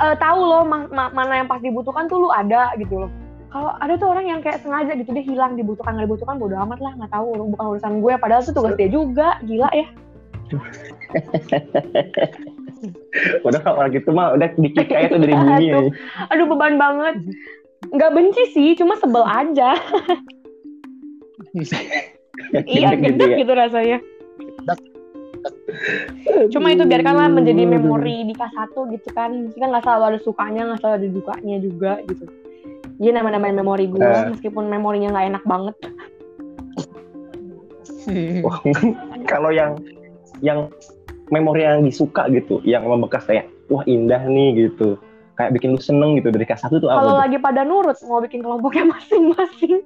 Eh 0.00 0.16
tahu 0.16 0.40
loh 0.40 0.62
ma- 0.64 0.88
ma- 0.88 1.12
mana 1.12 1.32
yang 1.36 1.48
pas 1.48 1.60
dibutuhkan 1.60 2.08
tuh 2.08 2.18
lu 2.18 2.28
ada 2.28 2.72
gitu 2.74 2.96
loh 2.98 3.10
kalau 3.50 3.74
ada 3.76 3.98
tuh 3.98 4.08
orang 4.08 4.26
yang 4.26 4.40
kayak 4.40 4.62
sengaja 4.62 4.94
gitu 4.94 5.10
dia 5.10 5.20
hilang 5.20 5.58
dibutuhkan 5.58 5.92
nggak 5.92 6.06
dibutuhkan 6.06 6.38
bodo 6.38 6.54
amat 6.56 6.78
lah 6.78 6.92
nggak 6.96 7.10
tahu 7.10 7.34
bukan 7.50 7.66
urusan 7.68 7.98
gue 7.98 8.12
padahal 8.16 8.40
tuh 8.40 8.54
tugas 8.54 8.74
dia 8.74 8.88
juga 8.88 9.36
gila 9.42 9.68
ya 9.70 9.86
udah 13.42 13.60
kalau 13.60 13.76
orang 13.78 13.92
gitu 13.92 14.08
mah 14.10 14.32
udah 14.32 14.48
dikit 14.54 14.88
aja 14.88 15.08
tuh 15.08 15.18
dari 15.18 15.34
bumi 15.42 15.66
ya. 15.66 15.82
Aduh. 16.30 16.46
beban 16.48 16.78
banget 16.78 17.14
nggak 17.90 18.10
benci 18.12 18.42
sih 18.52 18.70
cuma 18.72 18.94
sebel 18.96 19.22
aja 19.22 19.74
iya 22.64 22.94
Gitu 22.94 23.02
gendek 23.04 23.30
ya. 23.30 23.36
gitu 23.42 23.52
rasanya 23.52 23.98
cuma 26.54 26.72
itu 26.72 26.84
biarkanlah 26.84 27.28
menjadi 27.32 27.62
memori 27.64 28.28
di 28.28 28.34
K1 28.36 28.72
gitu 28.96 29.08
kan. 29.12 29.50
Kita 29.52 29.64
nggak 29.70 29.82
selalu 29.84 30.04
ada 30.14 30.18
sukanya 30.20 30.62
nggak 30.70 30.78
selalu 30.84 30.94
ada 30.96 31.08
dukanya 31.08 31.56
juga 31.62 31.92
gitu. 32.06 32.24
Jadi 33.00 33.10
nama-nama 33.16 33.48
memori 33.48 33.88
gue 33.88 34.04
Eh. 34.04 34.28
meskipun 34.36 34.68
memorinya 34.68 35.16
nggak 35.16 35.26
enak 35.32 35.44
banget. 35.48 35.76
Wah, 38.44 38.58
kalau 39.32 39.50
yang 39.52 39.80
yang 40.44 40.68
memori 41.32 41.64
yang 41.64 41.84
disuka 41.84 42.28
gitu, 42.28 42.60
yang 42.66 42.84
membekas 42.84 43.24
kayak 43.24 43.48
wah 43.72 43.84
indah 43.88 44.20
nih 44.28 44.68
gitu. 44.68 45.00
Kayak 45.38 45.56
bikin 45.56 45.72
lu 45.72 45.80
seneng 45.80 46.20
gitu 46.20 46.28
dari 46.28 46.44
kelas 46.44 46.60
satu 46.68 46.84
tuh 46.84 46.92
apa 46.92 47.00
kalau 47.00 47.16
lagi 47.16 47.40
pada 47.40 47.64
nurut 47.64 47.96
mau 48.04 48.20
bikin 48.20 48.44
kelompoknya 48.44 48.84
masing-masing 48.92 49.80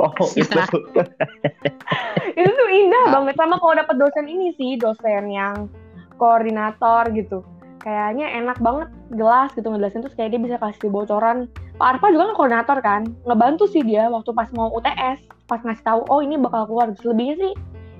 Oh, 0.00 0.08
itu. 0.40 0.48
itu 2.40 2.50
tuh 2.50 2.68
indah 2.72 3.04
Ah. 3.08 3.12
banget. 3.20 3.34
Sama 3.36 3.60
kalau 3.60 3.74
dapat 3.76 3.96
dosen 4.00 4.26
ini 4.28 4.56
sih 4.56 4.80
dosen 4.80 5.28
yang 5.28 5.68
koordinator 6.16 7.12
gitu. 7.12 7.44
Kayaknya 7.82 8.30
enak 8.38 8.62
banget 8.62 8.88
jelas 9.10 9.50
gitu 9.52 9.66
ngejelasin. 9.68 10.00
Terus 10.06 10.14
kayak 10.16 10.30
dia 10.32 10.40
bisa 10.40 10.56
kasih 10.56 10.88
bocoran. 10.88 11.50
Pak 11.76 11.98
Arfa 11.98 12.14
juga 12.14 12.30
kan 12.30 12.36
koordinator 12.38 12.78
kan? 12.80 13.02
Ngebantu 13.26 13.66
sih 13.68 13.82
dia 13.82 14.06
waktu 14.06 14.30
pas 14.32 14.48
mau 14.54 14.70
UTS 14.72 15.26
pas 15.50 15.60
ngasih 15.60 15.84
tahu 15.84 16.00
oh 16.08 16.20
ini 16.22 16.38
bakal 16.38 16.70
keluar. 16.70 16.94
Terus 16.94 17.12
lebihnya 17.12 17.36
sih 17.42 17.52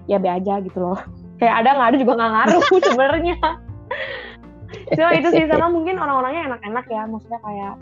ya 0.06 0.16
be 0.22 0.30
aja 0.30 0.62
gitu 0.62 0.78
loh. 0.78 0.98
Kayak 1.42 1.66
ada 1.66 1.70
nggak 1.74 1.88
ada 1.92 1.98
juga 1.98 2.12
nggak 2.14 2.32
ngaruh 2.32 2.62
sebenarnya. 2.86 3.36
Cuma 4.94 5.10
itu 5.18 5.28
sih. 5.34 5.44
Sama 5.50 5.68
mungkin 5.68 5.98
orang-orangnya 5.98 6.54
enak-enak 6.54 6.86
ya. 6.86 7.02
Maksudnya 7.10 7.40
kayak 7.42 7.74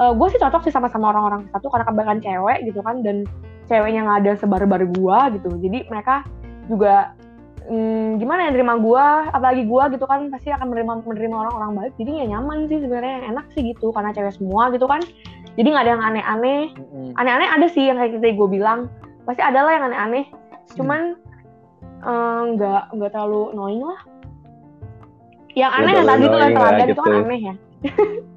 gue 0.00 0.28
sih 0.32 0.40
cocok 0.40 0.62
sih 0.64 0.72
sama-sama 0.72 1.12
orang-orang 1.12 1.48
satu 1.52 1.68
karena 1.68 1.84
kebanyakan 1.84 2.20
cewek 2.24 2.58
gitu 2.64 2.80
kan 2.80 3.04
dan 3.04 3.28
ceweknya 3.72 4.00
nggak 4.06 4.18
ada 4.26 4.32
sebar-bar 4.38 4.82
gua 4.92 5.30
gitu. 5.32 5.50
Jadi 5.56 5.88
mereka 5.88 6.26
juga 6.68 7.14
hmm, 7.66 8.18
gimana 8.18 8.48
ya 8.48 8.50
nerima 8.54 8.74
gua 8.78 9.30
apalagi 9.30 9.64
gua 9.66 9.88
gitu 9.88 10.04
kan 10.04 10.28
pasti 10.28 10.50
akan 10.50 10.68
menerima 10.72 10.92
menerima 11.06 11.36
orang-orang 11.48 11.72
baik. 11.78 11.92
Jadi 11.96 12.12
ya 12.20 12.24
nyaman 12.36 12.68
sih 12.68 12.78
sebenarnya 12.82 13.32
enak 13.32 13.46
sih 13.54 13.62
gitu 13.72 13.94
karena 13.94 14.10
cewek 14.12 14.34
semua 14.36 14.68
gitu 14.74 14.84
kan. 14.84 15.00
Jadi 15.56 15.68
nggak 15.68 15.84
ada 15.84 15.92
yang 15.92 16.04
aneh-aneh. 16.04 16.62
Aneh-aneh 17.20 17.48
ada 17.48 17.66
sih 17.68 17.88
yang 17.88 18.00
kayak 18.00 18.20
tadi 18.20 18.34
gue 18.36 18.48
bilang. 18.48 18.88
Pasti 19.28 19.44
ada 19.44 19.62
lah 19.62 19.72
yang 19.76 19.84
aneh-aneh. 19.92 20.24
Cuman 20.76 21.16
eh, 22.02 22.40
nggak 22.56 22.82
nggak 22.96 23.10
terlalu 23.12 23.52
annoying 23.56 23.84
lah. 23.84 24.00
Yang 25.52 25.70
Nggak 25.72 25.84
aneh 25.84 25.92
yang 25.92 26.08
tadi 26.08 26.24
tuh 26.24 26.38
yang 26.40 26.54
teladan 26.56 26.86
itu 26.88 27.02
kan 27.04 27.12
gitu. 27.12 27.20
aneh 27.28 27.40
ya 27.44 27.54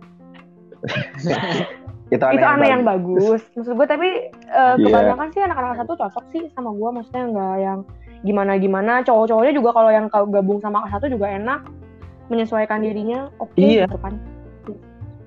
itu 2.14 2.22
aneh, 2.22 2.38
itu 2.38 2.46
aneh 2.46 2.68
yang 2.70 2.84
bagus. 2.84 3.18
bagus. 3.20 3.42
Maksud 3.56 3.74
gue 3.74 3.88
tapi 3.88 4.08
eh, 4.32 4.76
Iya. 4.76 4.76
kebanyakan 4.80 5.28
sih 5.30 5.42
anak-anak 5.42 5.74
satu 5.80 5.94
cocok 5.96 6.26
sih 6.30 6.42
sama 6.52 6.70
gue 6.72 6.90
maksudnya 6.92 7.24
nggak 7.28 7.56
yang 7.60 7.80
gimana 8.22 8.52
gimana 8.56 8.94
cowok-cowoknya 9.02 9.54
juga 9.54 9.70
kalau 9.72 9.90
yang 9.90 10.06
gabung 10.10 10.58
sama 10.58 10.82
kelas 10.82 10.94
satu 10.94 11.06
juga 11.08 11.28
enak 11.28 11.60
menyesuaikan 12.28 12.82
dirinya 12.82 13.30
oke 13.38 13.54
Iya. 13.56 13.86
gitu 13.86 13.98
kan. 14.00 14.14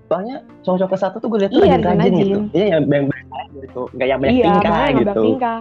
Soalnya 0.08 0.36
cowok-cowok 0.62 0.90
ke 0.90 0.98
satu 0.98 1.16
tuh 1.18 1.28
gue 1.28 1.38
lihat 1.42 1.52
tuh 1.52 1.60
Iya, 1.60 1.74
rajin-rajin 1.76 2.00
rajin. 2.00 2.18
gitu. 2.18 2.38
iya 2.52 2.66
yang 2.72 2.82
banyak 2.84 3.06
banyak 3.06 3.46
gitu. 3.60 3.80
Nggak 3.92 4.06
yang 4.08 4.18
banyak 4.18 4.34
iya 4.34 4.44
tingkah 4.48 4.86
gitu. 4.90 5.20
tingkah. 5.22 5.58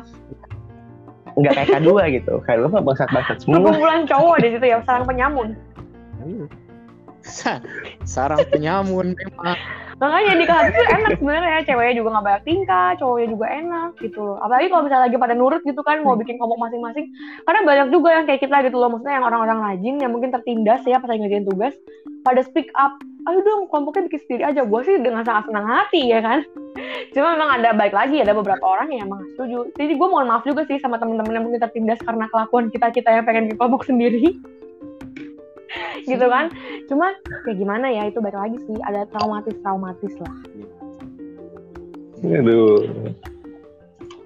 Nggak 1.38 1.54
kayak 1.54 1.70
kedua 1.76 2.02
gitu. 2.10 2.34
Kayak 2.42 2.58
lu 2.58 2.68
mah 2.72 2.82
bangsat-bangsat 2.82 3.38
semua. 3.38 3.54
Perkumpulan 3.60 4.02
cowok 4.06 4.36
di 4.40 4.50
situ 4.50 4.66
ya 4.66 4.78
sarang 4.82 5.06
penyamun. 5.06 5.48
Sarang 8.04 8.42
penyamun 8.48 9.14
memang. 9.14 9.58
Makanya 9.98 10.34
di 10.38 10.46
kelas 10.46 10.68
itu 10.70 10.84
enak 10.94 11.12
sebenarnya 11.18 11.60
ceweknya 11.66 11.96
juga 11.98 12.10
nggak 12.14 12.26
banyak 12.26 12.44
tingkah 12.46 12.90
cowoknya 13.02 13.28
juga 13.34 13.46
enak 13.50 13.90
gitu 13.98 14.20
loh. 14.22 14.38
Apalagi 14.46 14.68
kalau 14.70 14.84
misalnya 14.86 15.06
lagi 15.10 15.18
pada 15.18 15.34
nurut 15.34 15.62
gitu 15.66 15.82
kan 15.82 15.98
mau 16.06 16.14
bikin 16.14 16.38
kelompok 16.38 16.60
masing-masing. 16.70 17.06
Karena 17.44 17.62
banyak 17.66 17.88
juga 17.90 18.10
yang 18.14 18.26
kayak 18.30 18.42
kita 18.46 18.58
gitu 18.70 18.78
loh 18.78 18.90
maksudnya 18.94 19.18
yang 19.18 19.26
orang-orang 19.26 19.60
rajin 19.60 19.96
yang 19.98 20.12
mungkin 20.14 20.30
tertindas 20.30 20.86
ya 20.86 21.02
pas 21.02 21.10
lagi 21.10 21.26
ngerjain 21.26 21.48
tugas 21.50 21.74
pada 22.22 22.42
speak 22.46 22.70
up. 22.78 22.94
Ayo 23.28 23.44
dong 23.44 23.68
kelompoknya 23.68 24.08
bikin 24.08 24.22
sendiri 24.24 24.44
aja. 24.46 24.62
Gue 24.64 24.82
sih 24.86 24.96
dengan 25.02 25.26
sangat 25.26 25.50
senang 25.50 25.66
hati 25.66 26.02
ya 26.14 26.22
kan? 26.22 26.46
Cuma 27.18 27.34
memang 27.34 27.50
ada 27.58 27.74
baik 27.74 27.92
lagi 27.92 28.22
ada 28.22 28.38
beberapa 28.38 28.64
orang 28.64 28.94
yang 28.94 29.10
emang 29.10 29.26
setuju. 29.34 29.68
Jadi 29.76 29.98
gue 29.98 30.08
mohon 30.08 30.30
maaf 30.30 30.46
juga 30.46 30.62
sih 30.70 30.78
sama 30.78 31.02
temen-temen 31.02 31.34
yang 31.34 31.44
mungkin 31.50 31.62
tertindas 31.62 31.98
karena 32.06 32.30
kelakuan 32.30 32.70
kita 32.70 32.94
kita 32.94 33.10
yang 33.10 33.26
pengen 33.26 33.50
bikin 33.50 33.58
kelompok 33.58 33.84
sendiri 33.84 34.38
gitu 36.12 36.26
kan. 36.28 36.50
Cuma 36.88 37.12
ya 37.46 37.54
gimana 37.54 37.88
ya 37.88 38.08
itu 38.08 38.20
baik 38.20 38.36
lagi 38.36 38.58
sih 38.64 38.78
ada 38.84 39.04
traumatis 39.10 39.56
traumatis 39.62 40.14
lah. 40.20 40.36
Aduh. 42.24 42.82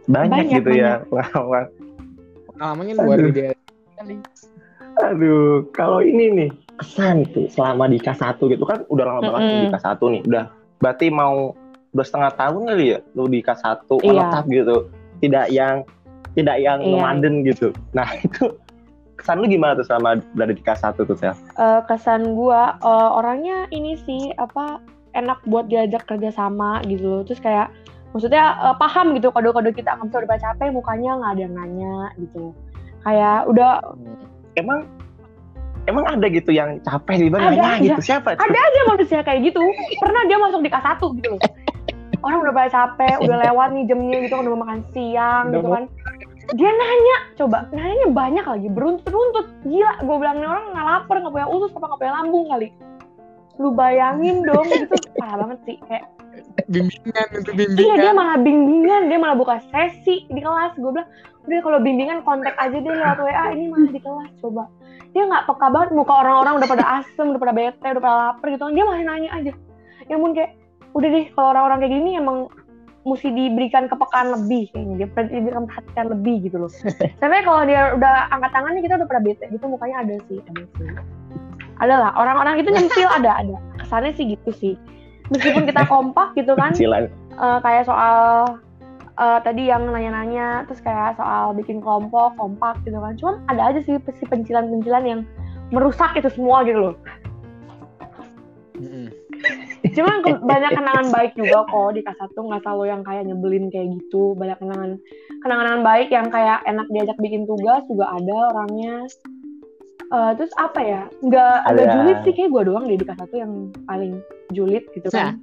Banyak, 0.07 0.49
Banyak, 0.49 0.55
gitu 0.59 0.71
ya 0.73 1.03
lawan. 1.07 1.65
Pengalamannya 2.51 2.93
luar 2.97 3.17
biasa. 3.31 3.59
Sekali. 3.91 4.15
aduh 5.01 5.65
kalau 5.71 6.03
ini 6.03 6.25
nih 6.35 6.49
kesan 6.77 7.23
tuh 7.31 7.47
selama 7.49 7.87
di 7.87 7.97
K1 7.97 8.37
gitu 8.37 8.65
kan 8.65 8.83
udah 8.91 9.05
lama 9.07 9.21
banget 9.23 9.41
Mm-mm. 9.41 9.61
di 9.63 9.67
K1 9.71 9.99
nih. 10.03 10.21
Udah 10.27 10.43
berarti 10.77 11.07
mau 11.09 11.55
udah 11.91 12.05
setengah 12.05 12.31
tahun 12.35 12.61
kali 12.69 12.85
ya 12.95 12.99
lu 13.15 13.25
di 13.27 13.39
K1 13.39 13.87
Iya. 13.87 14.03
menetap 14.03 14.43
gitu. 14.49 14.75
Tidak 15.21 15.45
yang 15.49 15.75
tidak 16.33 16.57
yang 16.59 16.79
Iya. 16.81 16.91
nomaden 16.91 17.33
gitu. 17.45 17.69
Nah 17.93 18.07
itu 18.25 18.51
kesan 19.21 19.37
lu 19.37 19.45
gimana 19.45 19.77
tuh 19.77 19.85
selama 19.85 20.17
berada 20.33 20.57
di 20.57 20.63
K1 20.65 20.97
tuh 20.97 21.13
Sel? 21.13 21.37
Eh, 21.37 21.81
kesan 21.85 22.33
gua 22.33 22.81
eh, 22.81 23.09
orangnya 23.13 23.69
ini 23.69 23.93
sih 24.01 24.33
apa 24.41 24.81
enak 25.13 25.45
buat 25.45 25.69
diajak 25.69 26.09
kerja 26.09 26.33
sama 26.33 26.81
gitu 26.89 27.05
loh. 27.05 27.21
Terus 27.21 27.37
kayak 27.37 27.69
maksudnya 28.17 28.57
eh, 28.57 28.75
paham 28.81 29.13
gitu 29.13 29.29
kode-kode 29.29 29.77
kita 29.77 29.93
nggak 29.93 30.09
bisa 30.09 30.17
udah 30.25 30.41
capek 30.41 30.67
mukanya? 30.73 31.11
Nggak 31.21 31.31
ada 31.37 31.41
yang 31.45 31.53
nanya 31.53 31.95
gitu. 32.17 32.43
Kayak 33.05 33.37
udah 33.45 33.71
emang 34.57 34.89
emang 35.85 36.05
ada 36.09 36.25
gitu 36.29 36.49
yang 36.53 36.81
capek 36.81 37.15
di 37.21 37.27
Ada, 37.29 37.37
nanya 37.37 37.61
ada. 37.77 37.85
gitu? 37.85 38.01
Siapa 38.01 38.33
tuh? 38.33 38.41
ada 38.41 38.57
aja 38.57 38.81
manusia 38.89 39.19
kayak 39.21 39.39
gitu. 39.53 39.61
Pernah 40.01 40.21
dia 40.25 40.37
masuk 40.41 40.61
di 40.65 40.69
K1 40.73 40.97
gitu 41.21 41.29
loh. 41.37 41.41
Orang 42.25 42.45
udah 42.45 42.53
pada 42.53 42.69
capek 42.69 43.17
udah 43.25 43.37
lewat 43.49 43.69
nih 43.73 43.83
jamnya 43.89 44.17
gitu 44.21 44.33
kan 44.37 44.45
udah 44.45 44.61
makan 44.61 44.79
siang 44.93 45.43
Udah 45.49 45.57
gitu 45.57 45.69
kan 45.73 45.83
dia 46.57 46.71
nanya 46.73 47.17
coba 47.37 47.57
nanya 47.71 48.07
banyak 48.11 48.45
lagi 48.45 48.67
beruntut-runtut. 48.71 49.47
Gila 49.65 49.91
gue 50.03 50.15
bilang 50.17 50.37
nih 50.41 50.49
orang 50.49 50.65
nggak 50.73 50.85
lapar 50.87 51.15
nggak 51.21 51.33
punya 51.33 51.47
usus 51.47 51.71
apa 51.77 51.85
nggak 51.87 52.01
punya 52.01 52.13
lambung 52.17 52.45
kali? 52.49 52.67
Lu 53.61 53.69
bayangin 53.75 54.37
dong 54.43 54.67
itu 54.75 54.95
parah 55.19 55.35
banget 55.45 55.59
sih 55.67 55.77
kayak 55.85 56.05
Bimbingan 56.67 57.27
itu 57.31 57.51
iya 57.51 57.55
dia 57.55 57.67
bimbingan. 57.75 58.13
malah 58.15 58.37
bimbingan 58.39 59.01
dia 59.07 59.19
malah 59.19 59.37
buka 59.37 59.61
sesi 59.71 60.25
di 60.27 60.41
kelas. 60.41 60.75
Gue 60.75 60.91
bilang 60.91 61.09
udah 61.47 61.59
kalau 61.63 61.79
bimbingan 61.79 62.19
kontak 62.25 62.55
aja 62.59 62.75
deh 62.75 62.91
lewat 62.91 63.19
WA 63.21 63.45
ini 63.55 63.65
malah 63.71 63.91
di 63.91 64.01
kelas 64.01 64.31
coba. 64.41 64.63
Dia 65.11 65.27
nggak 65.27 65.43
peka 65.47 65.67
banget 65.71 65.89
muka 65.95 66.13
orang-orang 66.15 66.53
udah 66.63 66.69
pada 66.71 66.85
asem 67.03 67.25
udah 67.35 67.41
pada 67.41 67.53
bete 67.55 67.87
udah 67.87 68.03
pada 68.03 68.17
lapar 68.27 68.47
gitu. 68.51 68.63
Dia 68.73 68.83
masih 68.87 69.05
nanya 69.05 69.29
aja. 69.31 69.51
Ya 70.09 70.13
ampun 70.19 70.31
kayak 70.35 70.51
udah 70.91 71.07
deh 71.07 71.25
kalau 71.31 71.47
orang-orang 71.55 71.77
kayak 71.83 71.93
gini 71.99 72.11
emang 72.19 72.37
mesti 73.01 73.33
diberikan 73.33 73.89
kepekaan 73.89 74.29
lebih 74.29 74.69
kayaknya 74.69 75.05
dia 75.05 75.07
perlu 75.09 75.29
diberikan 75.33 75.63
perhatian 75.65 76.07
lebih 76.13 76.35
gitu 76.45 76.57
loh. 76.61 76.71
Tapi 77.21 77.35
kalau 77.41 77.61
dia 77.65 77.81
udah 77.97 78.29
angkat 78.29 78.51
tangannya 78.53 78.81
kita 78.85 78.93
udah 79.01 79.07
pada 79.09 79.21
bete 79.21 79.45
gitu 79.49 79.65
mukanya 79.65 80.05
ada 80.05 80.15
sih 80.29 80.37
ada 80.45 80.63
sih. 80.77 80.87
Ada 81.81 81.95
lah 81.97 82.11
orang-orang 82.13 82.61
itu 82.61 82.69
nyempil 82.69 83.09
ada 83.21 83.31
ada. 83.41 83.55
Kesannya 83.81 84.11
sih 84.13 84.25
gitu 84.37 84.49
sih. 84.53 84.73
Meskipun 85.33 85.65
kita 85.65 85.87
kompak 85.87 86.35
gitu 86.37 86.53
kan 86.53 86.75
eh, 86.75 87.59
kayak 87.65 87.89
soal 87.89 88.59
eh, 89.17 89.39
tadi 89.41 89.71
yang 89.73 89.89
nanya-nanya 89.89 90.69
terus 90.69 90.83
kayak 90.85 91.17
soal 91.17 91.57
bikin 91.57 91.81
kelompok 91.81 92.37
kompak 92.37 92.77
gitu 92.85 93.01
kan. 93.01 93.17
Cuman 93.17 93.35
ada 93.49 93.73
aja 93.73 93.79
sih 93.81 93.97
si 93.97 94.25
pencilan-pencilan 94.29 95.03
yang 95.09 95.21
merusak 95.73 96.13
itu 96.19 96.29
semua 96.29 96.61
gitu 96.67 96.91
loh. 96.91 96.95
Cuman 99.81 100.15
ke- 100.21 100.43
banyak 100.51 100.71
kenangan 100.77 101.07
baik 101.09 101.31
juga 101.33 101.65
kok 101.65 101.89
di 101.97 102.01
K1 102.05 102.33
nggak 102.37 102.61
selalu 102.61 102.83
yang 102.85 103.01
kayak 103.01 103.23
nyebelin 103.25 103.65
kayak 103.73 103.87
gitu. 103.97 104.37
Banyak 104.37 104.57
kenangan 104.61 104.91
kenangan 105.41 105.81
baik 105.81 106.09
yang 106.13 106.27
kayak 106.29 106.61
enak 106.69 106.85
diajak 106.93 107.17
bikin 107.17 107.49
tugas 107.49 107.81
juga 107.89 108.13
ada 108.13 108.37
orangnya. 108.53 109.09
Eh, 110.11 110.31
terus 110.35 110.51
apa 110.59 110.79
ya? 110.83 111.01
Nggak 111.23 111.55
Ada. 111.71 111.83
julid 111.95 112.17
sih 112.27 112.33
kayak 112.35 112.51
gue 112.51 112.63
doang 112.67 112.85
deh 112.85 112.99
di 112.99 113.05
K1 113.07 113.31
yang 113.33 113.51
paling 113.87 114.13
julid 114.53 114.83
gitu 114.93 115.07
kan. 115.09 115.41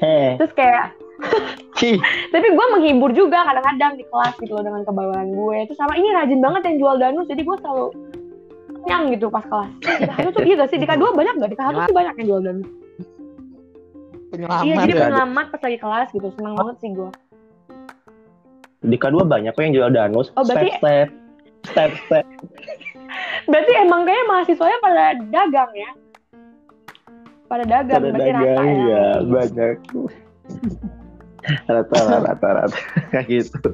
Heh. 0.00 0.36
terus 0.36 0.52
kayak 0.56 0.96
tapi 2.32 2.46
gue 2.52 2.66
menghibur 2.72 3.12
juga 3.12 3.44
kadang-kadang 3.44 3.96
di 3.96 4.04
kelas 4.08 4.36
gitu 4.40 4.52
loh 4.56 4.64
dengan 4.64 4.82
kebawalan 4.88 5.28
gue. 5.32 5.56
Itu 5.68 5.76
sama 5.76 5.94
ini 5.94 6.08
rajin 6.16 6.40
banget 6.40 6.62
yang 6.72 6.76
jual 6.80 6.96
danus 6.96 7.28
jadi 7.28 7.42
gue 7.44 7.56
selalu 7.60 7.86
nyang 8.88 9.12
gitu 9.12 9.28
pas 9.28 9.44
kelas. 9.44 9.70
Di 10.00 10.08
K1 10.08 10.26
tuh 10.32 10.44
iya 10.48 10.54
gak 10.56 10.72
sih? 10.72 10.80
Di 10.80 10.88
K2 10.88 11.12
banyak 11.12 11.34
gak? 11.36 11.50
Di 11.52 11.56
K1 11.60 11.72
sih 11.84 11.94
banyak 11.96 12.14
yang 12.24 12.26
jual 12.32 12.40
danus 12.40 12.79
Penyelamat 14.30 14.64
iya 14.64 14.74
jadi 14.86 14.92
ya. 14.94 15.02
pengamat 15.10 15.46
pas 15.50 15.60
lagi 15.66 15.78
kelas 15.78 16.08
gitu 16.14 16.28
senang 16.38 16.54
banget 16.54 16.76
sih 16.80 16.90
gue 16.94 17.10
Di 18.80 18.96
K2 18.96 19.28
banyak 19.28 19.52
kok 19.52 19.60
yang 19.60 19.76
jual 19.76 19.90
danus. 19.92 20.32
Oh, 20.40 20.44
berarti- 20.46 20.72
Step 20.80 20.80
step. 20.80 21.08
Step 21.68 21.90
step. 22.08 22.24
berarti 23.50 23.72
emang 23.76 24.08
kayaknya 24.08 24.24
mahasiswanya 24.30 24.78
pada 24.80 25.04
dagang 25.28 25.72
ya 25.76 25.90
pada 27.50 27.64
dagang 27.66 28.00
Pada 28.00 28.08
berarti 28.14 28.30
rata 28.30 28.40
dagang 28.46 28.68
ya 28.70 28.84
ya 28.86 29.04
banyak. 29.26 29.76
Rata-rata 31.68 32.16
rata-rata 32.24 32.78
kayak 33.12 33.26
gitu. 33.28 33.70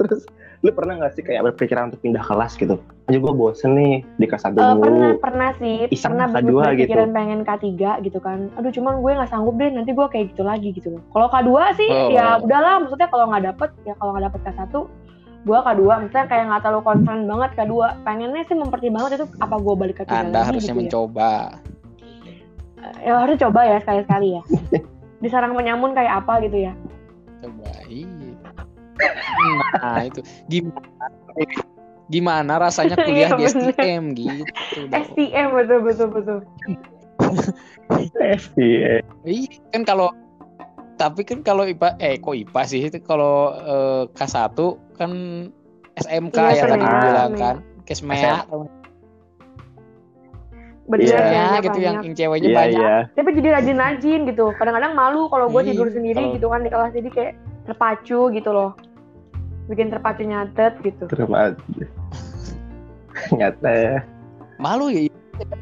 Terus 0.00 0.22
lu 0.60 0.70
pernah 0.70 1.00
gak 1.00 1.16
sih 1.16 1.24
kayak 1.24 1.40
berpikiran 1.48 1.88
untuk 1.88 2.04
pindah 2.04 2.20
kelas 2.20 2.52
gitu? 2.54 2.76
Aja 3.08 3.16
gue 3.16 3.32
bosen 3.32 3.72
nih 3.72 4.04
di 4.20 4.26
kelas 4.28 4.44
satu 4.44 4.60
dulu. 4.60 4.80
pernah 4.84 5.10
pernah 5.16 5.50
sih 5.56 5.88
Iseng 5.88 6.14
pernah 6.14 6.26
K2 6.28 6.52
berpikiran 6.52 7.08
gitu. 7.08 7.16
pengen 7.16 7.40
K3 7.42 7.66
gitu 8.04 8.18
kan 8.20 8.38
aduh 8.54 8.68
cuman 8.68 9.00
gue 9.00 9.10
nggak 9.16 9.30
sanggup 9.30 9.56
deh 9.56 9.72
nanti 9.72 9.90
gue 9.90 10.06
kayak 10.06 10.36
gitu 10.36 10.42
lagi 10.44 10.68
gitu 10.70 10.92
loh 10.92 11.02
kalau 11.10 11.26
K2 11.26 11.50
sih 11.74 11.88
Oh. 11.88 12.12
ya 12.12 12.36
udahlah 12.38 12.76
maksudnya 12.78 13.08
kalau 13.08 13.24
nggak 13.26 13.44
dapet 13.48 13.70
ya 13.82 13.94
kalau 13.96 14.10
nggak 14.12 14.24
dapet 14.28 14.40
K1 14.46 14.72
gue 15.40 15.58
K2 15.58 15.80
maksudnya 15.88 16.26
kayak 16.28 16.44
nggak 16.46 16.60
terlalu 16.60 16.82
concern 16.84 17.20
banget 17.24 17.50
K2 17.56 17.74
pengennya 18.04 18.42
sih 18.44 18.54
mempertimbangkan 18.54 19.12
itu 19.16 19.26
apa 19.40 19.56
gue 19.56 19.74
balik 19.74 19.96
K3 19.98 20.10
Anda 20.12 20.28
lagi 20.36 20.48
harusnya 20.52 20.60
gitu 20.68 20.76
ya. 20.76 20.80
mencoba. 20.84 21.32
ya 23.00 23.12
harus 23.16 23.36
coba 23.38 23.60
ya 23.64 23.76
sekali-sekali 23.80 24.28
ya 24.36 24.42
di 25.24 25.28
sarang 25.28 25.52
penyamun 25.52 25.92
kayak 25.92 26.20
apa 26.20 26.44
gitu 26.44 26.68
ya 26.68 26.72
Coba. 27.40 27.72
Iya. 27.88 28.19
Nah, 29.74 30.02
itu 30.04 30.20
gimana 30.46 30.86
gimana 32.06 32.52
rasanya 32.58 32.98
kuliah 32.98 33.30
di 33.32 33.44
Iya. 33.44 33.54
STM 33.54 34.04
gitu. 34.12 34.78
dong. 34.86 35.14
STM 35.14 35.48
betul 35.54 35.78
betul 35.80 36.08
betul 36.10 36.38
SPA. 38.18 38.94
Iya 39.22 39.46
kan 39.70 39.82
kalau 39.84 40.08
tapi 40.96 41.22
kan 41.22 41.40
kalau 41.40 41.64
IPA 41.64 41.96
eh 41.98 42.18
kok 42.18 42.34
IPA 42.34 42.60
sih 42.66 42.80
itu 42.84 42.98
kalau 43.00 43.54
eh, 43.54 44.02
K1 44.12 44.58
kan 44.94 45.10
SMK 45.96 46.36
Iya, 46.36 46.50
ya 46.50 46.62
tadi 46.66 46.82
SMK. 46.82 46.90
dibilang 46.90 47.32
kan. 47.34 47.56
Kesmea, 47.82 48.46
bener 50.86 51.06
Iya. 51.06 51.18
ya, 51.22 51.30
ya, 51.30 51.58
gitu 51.60 51.78
yang, 51.78 51.96
yang 52.02 52.14
ceweknya 52.14 52.48
Iya 52.48 52.58
banyak. 52.58 52.82
iya. 52.82 52.96
tapi 53.12 53.28
jadi 53.32 53.48
rajin-rajin 53.52 54.20
gitu 54.26 54.46
kadang-kadang 54.54 54.92
malu 54.92 55.26
kalau 55.26 55.46
gue 55.46 55.62
Iya, 55.62 55.68
tidur 55.70 55.88
sendiri 55.88 56.34
gitu 56.34 56.46
kan 56.46 56.62
di 56.62 56.70
kelas 56.70 56.90
jadi 56.90 57.08
kayak 57.08 57.32
terpacu 57.64 58.30
gitu 58.30 58.50
loh 58.50 58.74
bikin 59.70 59.88
terpacu 59.88 60.26
nyatet 60.26 60.74
gitu 60.82 61.06
Terima 61.06 61.54
Nyata 63.30 63.70
ya. 63.70 63.96
Malu 64.58 64.90
ya 64.90 65.06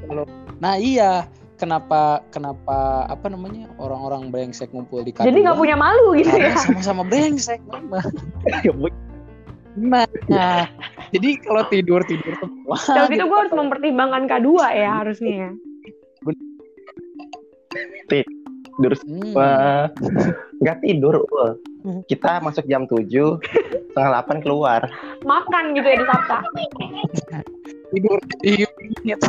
kalau 0.08 0.24
Nah, 0.58 0.74
iya. 0.80 1.28
Kenapa 1.58 2.22
kenapa 2.30 3.02
apa 3.10 3.26
namanya 3.26 3.66
orang-orang 3.82 4.30
brengsek 4.30 4.70
ngumpul 4.70 5.02
di 5.02 5.10
K2? 5.10 5.26
jadi 5.26 5.38
nggak 5.42 5.58
punya 5.58 5.74
malu 5.74 6.14
gitu 6.14 6.30
karena 6.30 6.54
ya 6.54 6.62
sama-sama 6.62 7.02
brengsek. 7.02 7.58
Nah, 10.30 10.70
jadi 11.10 11.28
kalau 11.42 11.66
tidur 11.66 12.06
tidur 12.06 12.30
semua. 12.38 12.78
kalau 12.78 13.10
gitu 13.10 13.26
gue 13.26 13.38
harus 13.42 13.54
mempertimbangkan 13.58 14.30
K2 14.30 14.48
ya 14.70 14.90
harusnya 15.02 15.34
ya 15.34 15.50
Tidur 18.06 18.94
Hmm. 19.02 19.34
Wah, 19.34 19.90
nggak 20.62 20.78
tidur. 20.86 21.26
Ul. 21.26 21.58
Kita 22.06 22.40
masuk 22.40 22.64
jam 22.64 22.84
7, 22.84 23.08
setengah 23.92 24.10
8 24.24 24.44
keluar. 24.44 24.86
makan 25.24 25.74
gitu 25.74 25.86
ya 25.86 25.96
di 25.98 26.06
Sabta 26.06 26.38
tidur 27.88 28.18
di 28.40 28.52
unit. 28.62 29.20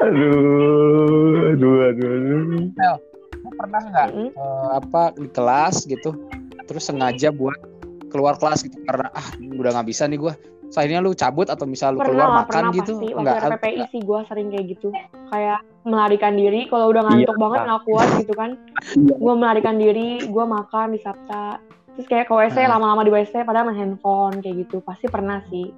aduh 0.00 1.52
aduh 1.54 1.76
aduh, 1.90 2.10
aduh. 2.10 2.96
Lu 3.44 3.50
pernah 3.54 3.80
nggak 3.84 4.08
Mm-mm. 4.10 4.30
eh, 4.32 4.68
apa 4.80 5.02
di 5.14 5.28
kelas 5.30 5.84
gitu 5.84 6.16
terus 6.64 6.88
sengaja 6.88 7.28
buat 7.28 7.56
keluar 8.08 8.40
kelas 8.40 8.64
gitu 8.64 8.78
karena 8.88 9.12
ah 9.12 9.26
udah 9.38 9.70
nggak 9.76 9.88
bisa 9.90 10.08
nih 10.08 10.16
gue 10.16 10.32
akhirnya 10.72 11.00
lu 11.00 11.12
cabut 11.12 11.46
atau 11.46 11.64
misal 11.64 11.94
lu 11.94 12.00
pernah 12.00 12.10
keluar 12.10 12.24
lah 12.24 12.36
makan 12.40 12.48
pernah 12.50 12.72
gitu? 12.72 12.92
pasti. 12.92 13.06
Waktu 13.06 13.20
nggak 13.20 13.36
RPPI 13.44 13.82
sih 13.88 14.00
gue 14.00 14.18
sering 14.24 14.48
kayak 14.48 14.66
gitu. 14.70 14.88
Kayak 15.28 15.58
melarikan 15.82 16.32
diri 16.34 16.60
kalau 16.66 16.86
udah 16.88 17.02
ngantuk 17.04 17.36
Iya. 17.36 17.42
banget 17.42 17.60
nggak 17.62 17.82
kuat 17.84 18.08
gitu 18.18 18.32
kan. 18.34 18.50
Gue 18.96 19.34
melarikan 19.34 19.76
diri 19.76 20.08
gue 20.20 20.44
makan 20.44 20.86
di 20.90 20.98
Sabta. 20.98 21.60
Terus 21.94 22.06
kayak 22.06 22.26
ke 22.26 22.34
WC 22.34 22.56
Hmm. 22.58 22.72
lama-lama 22.72 23.02
di 23.02 23.12
WC 23.12 23.42
padahal 23.42 23.68
main 23.68 23.78
handphone 23.78 24.40
kayak 24.40 24.66
gitu. 24.66 24.80
Pasti 24.80 25.06
pernah 25.06 25.38
sih. 25.46 25.70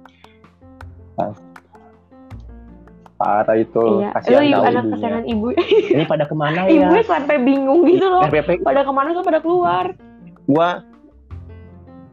Parah 3.17 3.57
itu 3.57 3.81
iya. 3.97 4.13
kasihan 4.13 4.37
lu 4.37 4.45
ibu 4.47 4.61
anak 4.61 4.83
kesayangan 4.93 5.25
ibu. 5.25 5.45
Ini 5.89 6.03
pada 6.05 6.23
ke 6.23 6.35
mana 6.37 6.59
ya? 6.69 6.85
ibunya 6.85 7.01
sampai 7.03 7.35
bingung 7.41 7.81
gitu 7.83 8.05
loh. 8.05 8.21
RPP 8.23 8.61
pada 8.61 8.85
ke 8.85 8.91
mana 8.93 9.09
tuh 9.11 9.25
pada 9.25 9.39
keluar? 9.41 9.85
Gua 10.45 10.85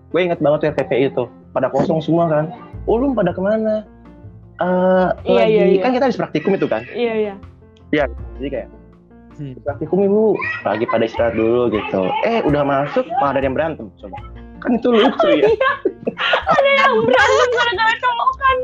gue 0.08 0.20
inget 0.20 0.40
banget 0.40 0.58
tuh 0.60 0.68
RPPI 0.72 1.04
itu 1.10 1.24
pada 1.54 1.70
kosong 1.70 2.02
semua 2.02 2.26
kan. 2.26 2.44
Oh 2.84 2.98
lu 2.98 3.14
pada 3.14 3.30
ke 3.30 3.40
mana? 3.40 3.86
Eh 4.58 5.08
Iya, 5.24 5.38
lagi. 5.38 5.52
iya, 5.54 5.64
iya. 5.70 5.80
kan 5.80 5.90
kita 5.94 6.04
habis 6.06 6.18
praktikum 6.18 6.52
itu 6.54 6.66
kan? 6.66 6.82
Iya 6.90 7.14
iya. 7.14 8.04
Jadi 8.36 8.48
kayak 8.50 8.68
Hmm. 9.34 9.54
praktikum 9.66 9.98
ibu. 9.98 10.38
Lagi 10.62 10.86
pada 10.86 11.06
istirahat 11.06 11.34
dulu 11.34 11.66
gitu. 11.70 12.06
Eh 12.22 12.38
udah 12.42 12.62
masuk 12.62 13.02
malah 13.18 13.34
ada 13.34 13.42
yang 13.42 13.54
berantem 13.54 13.90
coba. 13.98 14.18
Kan 14.62 14.78
itu 14.78 14.88
lucu 14.90 15.28
ya. 15.34 15.48
Ada 16.46 16.70
yang 16.78 16.92
berantem 17.02 17.48
gara-gara 17.50 17.94
colokan. 17.98 18.56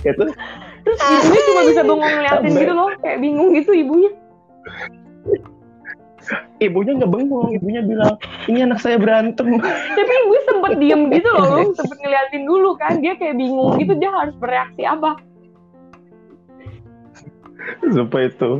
Itu 0.00 0.22
terus? 0.84 1.00
Ibunya 1.00 1.42
cuma 1.48 1.60
bisa 1.64 1.80
bengong 1.80 2.12
ngeliatin 2.12 2.52
gitu 2.52 2.72
loh 2.72 2.88
kayak 3.00 3.18
bingung 3.20 3.56
gitu 3.56 3.72
ibunya 3.72 4.12
ibunya 6.62 6.92
nggak 6.96 7.12
bengong 7.12 7.48
ibunya 7.56 7.82
bilang 7.84 8.14
ini 8.48 8.64
anak 8.64 8.80
saya 8.80 8.96
berantem. 8.96 9.60
Tapi 9.98 10.12
ibunya 10.24 10.42
sempet 10.48 10.72
diem 10.80 11.02
gitu 11.12 11.28
loh 11.30 11.44
Lung. 11.60 11.72
sempet 11.76 11.98
ngeliatin 12.00 12.42
dulu 12.48 12.70
kan 12.80 13.00
dia 13.04 13.14
kayak 13.18 13.36
bingung 13.36 13.76
gitu 13.76 13.92
dia 13.98 14.10
harus 14.12 14.34
bereaksi 14.40 14.82
apa? 14.86 15.20
Sumpah 17.84 18.20
itu. 18.28 18.50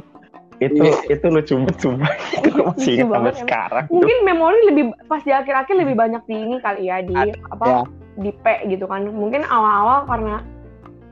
Itu 0.62 0.80
Iya. 0.86 1.18
itu 1.18 1.26
lucu 1.28 1.52
banget 1.58 1.76
sumpah. 1.82 2.12
Gua 2.54 2.64
masih 2.72 2.92
ingat 2.94 3.02
sampai 3.02 3.10
banget, 3.10 3.34
sekarang 3.42 3.84
mungkin 3.90 4.16
memori 4.22 4.58
lebih 4.70 4.84
pas 5.10 5.22
di 5.26 5.32
akhir-akhir 5.34 5.74
lebih 5.74 5.94
banyak 5.98 6.22
di 6.30 6.36
ini 6.38 6.56
kali 6.62 6.82
ya 6.88 7.02
di 7.02 7.14
apa 7.50 7.64
ya. 7.66 7.82
di 8.22 8.30
P 8.30 8.44
gitu 8.70 8.86
kan. 8.86 9.02
Mungkin 9.10 9.42
awal-awal 9.50 10.06
karena 10.06 10.36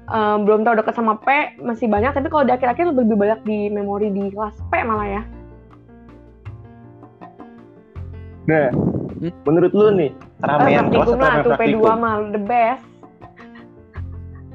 eh, 0.09 0.37
belum 0.47 0.63
tahu 0.63 0.75
deket 0.79 0.95
sama 0.95 1.19
P 1.19 1.59
masih 1.59 1.91
banyak. 1.91 2.15
Tapi 2.15 2.29
kalau 2.31 2.47
di 2.47 2.53
akhir-akhir 2.55 2.95
lebih 2.95 3.19
banyak 3.19 3.41
di 3.43 3.59
memori 3.67 4.15
di 4.15 4.31
kelas 4.31 4.55
P 4.71 4.73
malah 4.87 5.09
ya 5.11 5.23
nah 8.51 8.69
Hmm. 9.23 9.31
menurut 9.47 9.71
lu 9.71 9.87
nih 9.95 10.11
ramean 10.43 10.91
kelas 10.91 11.07
praktikum 11.15 11.15
atau 11.15 11.15
ramean 11.15 11.45
tuh 11.47 11.53
P2 11.55 11.55
praktikum 11.55 11.95
mah 12.03 12.15
the 12.35 12.43
best. 12.43 12.85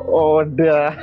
Oh 0.07 0.45
udah 0.45 0.93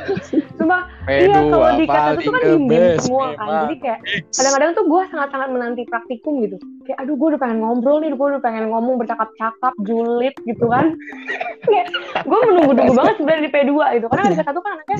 Cuma 0.54 0.86
iya 1.10 1.32
P2 1.32 1.50
kalau 1.50 1.72
di 1.80 1.86
paling 1.88 2.20
itu 2.20 2.30
kan 2.30 2.42
best, 2.68 2.98
semua 3.08 3.26
kan. 3.40 3.48
Jadi 3.64 3.74
kayak 3.80 3.98
kadang-kadang 4.36 4.70
tuh 4.76 4.84
gue 4.84 5.02
sangat-sangat 5.10 5.48
menanti 5.48 5.82
praktikum 5.88 6.34
gitu. 6.44 6.56
Kayak 6.84 6.98
aduh 7.00 7.14
gue 7.16 7.28
udah 7.34 7.40
pengen 7.40 7.58
ngobrol 7.64 7.98
nih 8.04 8.12
gue 8.12 8.28
udah 8.36 8.42
pengen 8.44 8.64
ngomong 8.68 8.94
bercakap-cakap 9.00 9.74
julid 9.88 10.34
gitu 10.44 10.66
kan. 10.68 10.92
Kayak 11.64 11.88
gue 12.20 12.38
menunggu-nunggu 12.52 12.94
banget 13.00 13.14
sebenarnya 13.16 13.42
di 13.48 13.52
P2 13.56 13.72
gitu. 13.96 14.06
Karena 14.12 14.24
di 14.28 14.36
kelas 14.36 14.48
satu 14.52 14.60
kan 14.60 14.70
anaknya 14.76 14.98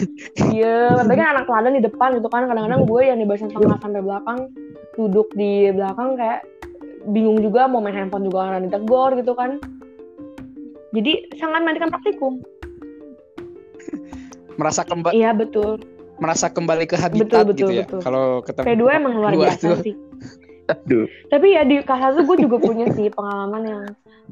iya 0.57 0.77
tapi 0.97 1.13
kan 1.21 1.27
anak 1.37 1.45
teladan 1.45 1.73
di 1.77 1.83
depan 1.85 2.09
gitu 2.17 2.29
kan. 2.33 2.43
Kadang-kadang 2.49 2.81
gue 2.89 3.03
yang 3.05 3.19
di 3.21 3.27
bagian 3.29 3.53
tengah 3.53 3.77
sampai 3.77 4.01
belakang 4.01 4.39
duduk 4.97 5.29
di 5.37 5.69
belakang 5.69 6.17
kayak 6.17 6.41
bingung 7.11 7.41
juga 7.41 7.69
mau 7.69 7.85
main 7.85 7.97
handphone 7.97 8.27
juga 8.29 8.49
karena 8.49 8.61
ditegur 8.69 9.11
gitu 9.21 9.33
kan. 9.37 9.61
Jadi 10.95 11.13
sangat 11.37 11.61
menantikan 11.67 11.91
praktikum. 11.91 12.33
Merasa 14.61 14.87
kembali 14.87 15.15
iya 15.19 15.35
betul. 15.35 15.83
Merasa 16.23 16.47
kembali 16.47 16.87
ke 16.87 16.95
habitat 16.95 17.27
Betul, 17.27 17.43
betul, 17.51 17.59
gitu 17.59 17.73
ya 17.75 17.87
betul. 17.91 18.01
kalau 18.07 18.39
ketemu 18.47 18.65
P2 18.71 18.85
emang 19.03 19.15
luar 19.19 19.33
biasa 19.35 19.83
sih. 19.83 19.95
Aduh. 20.73 21.05
Tapi 21.29 21.47
ya 21.53 21.67
di 21.67 21.83
kelas 21.83 22.01
satu 22.15 22.25
gue 22.25 22.37
juga 22.49 22.57
punya 22.63 22.87
sih 22.95 23.11
pengalaman 23.13 23.63
yang 23.67 23.83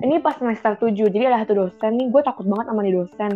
ini 0.00 0.22
pas 0.22 0.38
semester 0.38 0.78
7 0.78 0.94
jadi 1.12 1.28
ada 1.28 1.44
satu 1.44 1.66
dosen 1.66 1.98
nih 1.98 2.08
gue 2.08 2.22
takut 2.24 2.46
banget 2.46 2.70
sama 2.70 2.80
nih 2.86 2.94
dosen. 2.96 3.32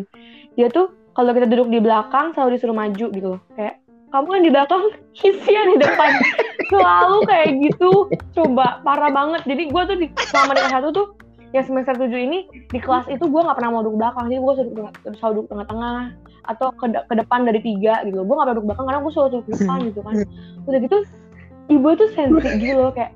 Dia 0.55 0.71
tuh 0.71 0.95
kalau 1.13 1.35
kita 1.35 1.51
duduk 1.51 1.69
di 1.69 1.79
belakang 1.83 2.33
selalu 2.33 2.57
disuruh 2.57 2.77
maju 2.77 3.07
gitu 3.11 3.29
loh 3.37 3.41
kayak 3.59 3.83
kamu 4.15 4.27
kan 4.31 4.41
di 4.43 4.51
belakang 4.51 4.83
isian 5.19 5.67
di 5.75 5.79
depan. 5.83 6.11
Selalu 6.71 7.19
kayak 7.27 7.51
gitu. 7.63 7.93
Coba 8.35 8.81
parah 8.83 9.11
banget. 9.11 9.43
Jadi 9.47 9.63
gue 9.71 9.83
tuh 9.87 9.97
di 9.99 10.07
selama 10.31 10.53
di 10.55 10.61
kelas 10.63 10.75
satu 10.79 10.89
tuh 10.95 11.07
yang 11.55 11.65
semester 11.65 11.95
7 11.95 12.11
ini 12.11 12.39
di 12.71 12.79
kelas 12.83 13.07
itu 13.07 13.23
gue 13.23 13.41
nggak 13.41 13.57
pernah 13.59 13.71
mau 13.75 13.83
duduk 13.83 13.99
belakang. 13.99 14.31
Jadi 14.31 14.39
gue 14.39 14.53
selalu 14.55 14.71
duduk, 14.71 14.89
selalu 15.19 15.33
duduk 15.35 15.49
tengah-tengah 15.55 15.99
atau 16.47 16.69
ke, 16.79 16.87
de- 16.91 17.07
ke 17.07 17.15
depan 17.19 17.41
dari 17.47 17.61
tiga 17.63 17.95
gitu. 18.07 18.23
Gue 18.23 18.35
nggak 18.35 18.47
pernah 18.47 18.57
duduk 18.59 18.67
belakang 18.71 18.87
karena 18.87 19.01
gue 19.03 19.13
selalu 19.13 19.29
duduk 19.31 19.47
depan 19.51 19.79
gitu 19.91 20.01
kan. 20.03 20.15
Udah 20.67 20.79
gitu 20.83 20.99
ibu 21.67 21.89
tuh 21.99 22.09
sensi 22.15 22.49
gitu 22.63 22.79
loh. 22.79 22.93
Kayak 22.95 23.13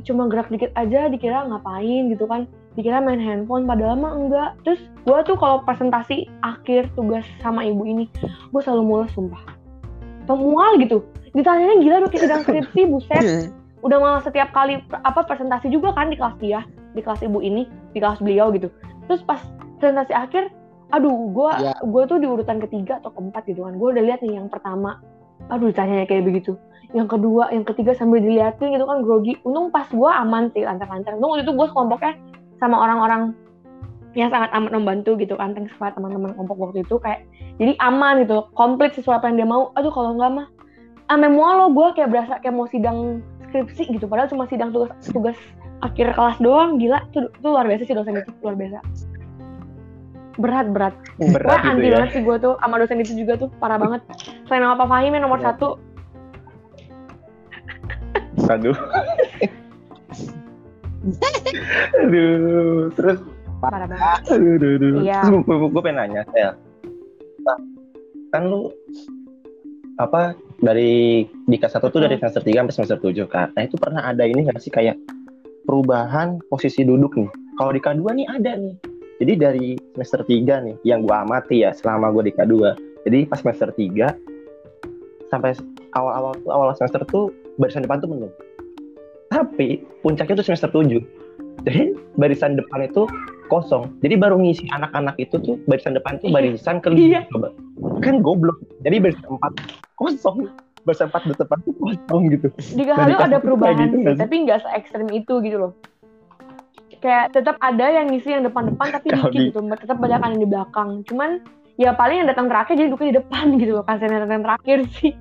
cuma 0.00 0.32
gerak 0.32 0.48
dikit 0.48 0.72
aja 0.76 1.08
dikira 1.08 1.48
ngapain 1.48 2.02
gitu 2.12 2.24
kan. 2.28 2.44
Dikira 2.78 3.02
main 3.02 3.20
handphone 3.20 3.64
padahal 3.68 3.96
mah 3.96 4.12
enggak. 4.16 4.50
Terus 4.64 4.80
gue 5.04 5.18
tuh 5.24 5.36
kalau 5.36 5.64
presentasi 5.64 6.28
akhir 6.44 6.92
tugas 6.92 7.24
sama 7.40 7.64
ibu 7.64 7.84
ini 7.88 8.04
gue 8.52 8.60
selalu 8.60 8.84
mules 8.84 9.10
sumpah 9.12 9.59
pemual 10.30 10.78
gitu. 10.78 11.02
Ditanyanya 11.34 11.76
gila 11.82 11.94
udah 12.06 12.10
kayak 12.14 12.22
sedang 12.22 12.42
skripsi 12.46 12.80
buset. 12.86 13.24
Udah 13.80 13.96
malah 13.96 14.20
setiap 14.20 14.52
kali 14.52 14.76
apa 14.92 15.24
presentasi 15.24 15.72
juga 15.72 15.96
kan 15.96 16.12
di 16.12 16.16
kelas 16.20 16.36
dia 16.36 16.68
di 16.92 17.00
kelas 17.00 17.24
ibu 17.24 17.40
ini 17.40 17.64
di 17.96 17.98
kelas 18.04 18.20
beliau 18.20 18.52
gitu. 18.52 18.68
Terus 19.08 19.24
pas 19.24 19.40
presentasi 19.80 20.12
akhir 20.12 20.52
aduh 20.92 21.32
gue 21.32 21.50
Ya. 21.64 21.72
gue 21.80 22.02
tuh 22.04 22.20
di 22.20 22.28
urutan 22.28 22.60
ketiga 22.60 23.00
atau 23.00 23.08
keempat 23.08 23.48
gitu 23.48 23.64
kan. 23.64 23.80
Gue 23.80 23.96
udah 23.96 24.04
lihat 24.04 24.20
nih 24.20 24.36
yang 24.36 24.52
pertama. 24.52 25.00
Aduh 25.48 25.72
ditanyanya 25.72 26.04
kayak 26.04 26.28
begitu. 26.28 26.60
Yang 26.92 27.08
kedua 27.16 27.48
yang 27.56 27.64
ketiga 27.64 27.96
sambil 27.96 28.20
diliatin 28.20 28.76
gitu 28.76 28.84
kan 28.84 29.00
grogi. 29.00 29.40
Untung 29.48 29.72
pas 29.72 29.88
gue 29.88 30.10
aman 30.12 30.52
sih 30.52 30.60
lancar-lancar. 30.60 31.16
Untung 31.16 31.32
waktu 31.32 31.48
itu 31.48 31.52
gue 31.56 31.68
kelompoknya 31.72 32.12
sama 32.60 32.76
orang-orang 32.84 33.32
yang 34.18 34.30
sangat 34.34 34.50
amat 34.50 34.74
membantu 34.74 35.14
gitu 35.14 35.38
kan 35.38 35.54
thanks 35.54 35.70
banget 35.78 35.94
teman-teman 35.98 36.34
kelompok 36.34 36.58
waktu 36.58 36.82
itu 36.82 36.98
kayak 36.98 37.22
jadi 37.62 37.78
aman 37.78 38.26
gitu 38.26 38.50
komplit 38.58 38.90
sesuai 38.98 39.22
apa 39.22 39.30
yang 39.30 39.36
dia 39.44 39.48
mau. 39.48 39.70
Aduh 39.78 39.94
kalau 39.94 40.18
enggak 40.18 40.32
mah 40.34 40.46
ame 41.10 41.26
mual 41.30 41.54
lo 41.58 41.66
gue 41.74 41.86
kayak 41.94 42.10
berasa 42.10 42.38
kayak 42.42 42.54
mau 42.54 42.66
sidang 42.70 43.22
skripsi 43.50 43.98
gitu 43.98 44.06
padahal 44.06 44.30
cuma 44.30 44.46
sidang 44.46 44.70
tugas 44.70 44.94
tugas 45.10 45.34
akhir 45.82 46.14
kelas 46.14 46.38
doang 46.38 46.78
gila 46.78 47.02
itu, 47.10 47.26
itu 47.26 47.46
luar 47.46 47.66
biasa 47.66 47.82
sih 47.86 47.94
dosen 47.94 48.18
itu 48.18 48.30
luar 48.42 48.54
biasa. 48.58 48.78
Berat 50.38 50.66
berat. 50.72 50.94
Gue 51.18 51.30
berat 51.34 51.58
anti 51.66 51.82
gitu 51.82 51.86
ya. 51.86 51.92
banget 51.98 52.10
sih 52.14 52.22
gue 52.22 52.36
tuh 52.38 52.54
sama 52.58 52.78
dosen 52.78 52.98
itu 53.02 53.12
juga 53.14 53.32
tuh 53.38 53.48
parah 53.62 53.78
banget. 53.78 54.02
Selain 54.46 54.62
sama 54.66 54.76
Pak 54.78 54.88
Fahim 54.88 55.14
yang 55.14 55.22
nomor 55.26 55.38
Ya. 55.42 55.54
satu. 55.54 55.78
Aduh. 58.50 58.74
Aduh 62.06 62.92
terus 62.94 63.18
parah 63.60 63.86
banget. 63.86 64.20
aduh 64.32 64.52
aduh, 64.56 64.70
aduh. 64.76 64.92
Iya. 65.04 65.20
terus 65.28 65.44
gue, 65.44 65.68
gue 65.70 65.82
pengen 65.84 65.98
nanya 66.00 66.22
Sel 66.32 66.52
Nah, 67.40 67.56
kan 68.36 68.42
lu 68.48 68.68
apa 69.96 70.36
dari 70.60 71.24
di 71.28 71.56
kelas 71.56 71.76
satu 71.76 71.92
tuh 71.92 72.04
dari 72.04 72.16
semester 72.20 72.40
3 72.44 72.52
sampai 72.64 72.74
semester 72.76 72.98
7 73.00 73.28
kan 73.28 73.48
nah 73.56 73.64
itu 73.64 73.76
pernah 73.80 74.04
ada 74.04 74.24
ini 74.24 74.48
nggak 74.48 74.60
sih 74.60 74.72
kayak 74.72 74.96
perubahan 75.68 76.40
posisi 76.48 76.82
duduk 76.82 77.14
nih? 77.14 77.30
Kalau 77.60 77.70
di 77.70 77.80
K2 77.80 78.02
nih 78.16 78.26
ada 78.26 78.56
nih. 78.56 78.74
Jadi 79.20 79.32
dari 79.36 79.68
semester 79.92 80.24
3 80.24 80.66
nih 80.66 80.76
yang 80.88 81.04
gua 81.04 81.22
amati 81.28 81.62
ya 81.62 81.76
selama 81.76 82.08
gua 82.10 82.24
di 82.24 82.32
K2 82.32 82.54
jadi 83.04 83.28
pas 83.28 83.40
semester 83.40 83.68
3 83.72 85.30
sampai 85.30 85.54
awal-awal 85.94 86.32
tuh 86.42 86.50
awal 86.50 86.72
semester 86.74 87.00
tuh 87.06 87.30
barisan 87.60 87.84
depan 87.84 88.00
tuh 88.00 88.08
penuh. 88.08 88.32
Tapi 89.30 89.84
puncaknya 90.02 90.40
tuh 90.40 90.46
semester 90.48 90.72
7 90.72 91.19
jadi 91.60 91.92
barisan 92.14 92.56
depan 92.56 92.84
itu 92.84 93.04
kosong. 93.46 93.90
Jadi 94.00 94.14
baru 94.14 94.38
ngisi 94.38 94.70
anak-anak 94.70 95.18
itu 95.18 95.36
tuh 95.36 95.58
barisan 95.66 95.92
depan 95.92 96.16
tuh 96.16 96.30
Iya. 96.30 96.34
barisan 96.34 96.76
kelima 96.78 97.02
Iya. 97.02 97.20
coba. 97.28 97.48
Kan 98.00 98.22
goblok. 98.22 98.56
Jadi 98.80 98.96
barisan 98.96 99.26
4 99.28 99.52
kosong. 99.94 100.36
Barisan 100.80 101.10
4 101.10 101.36
depan 101.36 101.58
tuh 101.60 101.74
kosong 101.76 102.22
gitu. 102.30 102.48
Di 102.72 102.82
Nah, 102.82 102.94
Gahalu 102.94 103.04
di 103.04 103.14
kelas 103.14 103.26
ada 103.26 103.38
perubahan 103.38 103.74
gitu 103.76 103.96
sih 104.00 104.16
tapi 104.16 104.34
nggak 104.40 104.58
se 104.60 104.68
ekstrim 104.72 105.08
itu 105.10 105.34
gitu 105.40 105.56
loh. 105.58 105.72
Kayak 107.00 107.32
tetap 107.32 107.56
ada 107.58 107.86
yang 107.88 108.06
ngisi 108.08 108.28
yang 108.30 108.44
depan-depan 108.44 108.86
tapi 108.90 109.06
dikit 109.10 109.32
di- 109.32 109.48
gitu. 109.50 109.60
Tetap 109.60 109.96
banyak 109.98 110.20
yang 110.20 110.36
di 110.36 110.46
belakang. 110.46 110.88
Cuman 111.04 111.30
ya 111.74 111.92
paling 111.92 112.22
yang 112.22 112.28
datang 112.28 112.46
terakhir 112.46 112.76
jadi 112.76 112.88
duduknya 112.88 113.08
di 113.08 113.18
depan 113.18 113.44
gitu 113.60 113.72
loh. 113.74 113.84
Kasihan 113.84 114.12
yang 114.14 114.22
datang 114.24 114.42
terakhir 114.44 114.78
sih. 114.94 115.12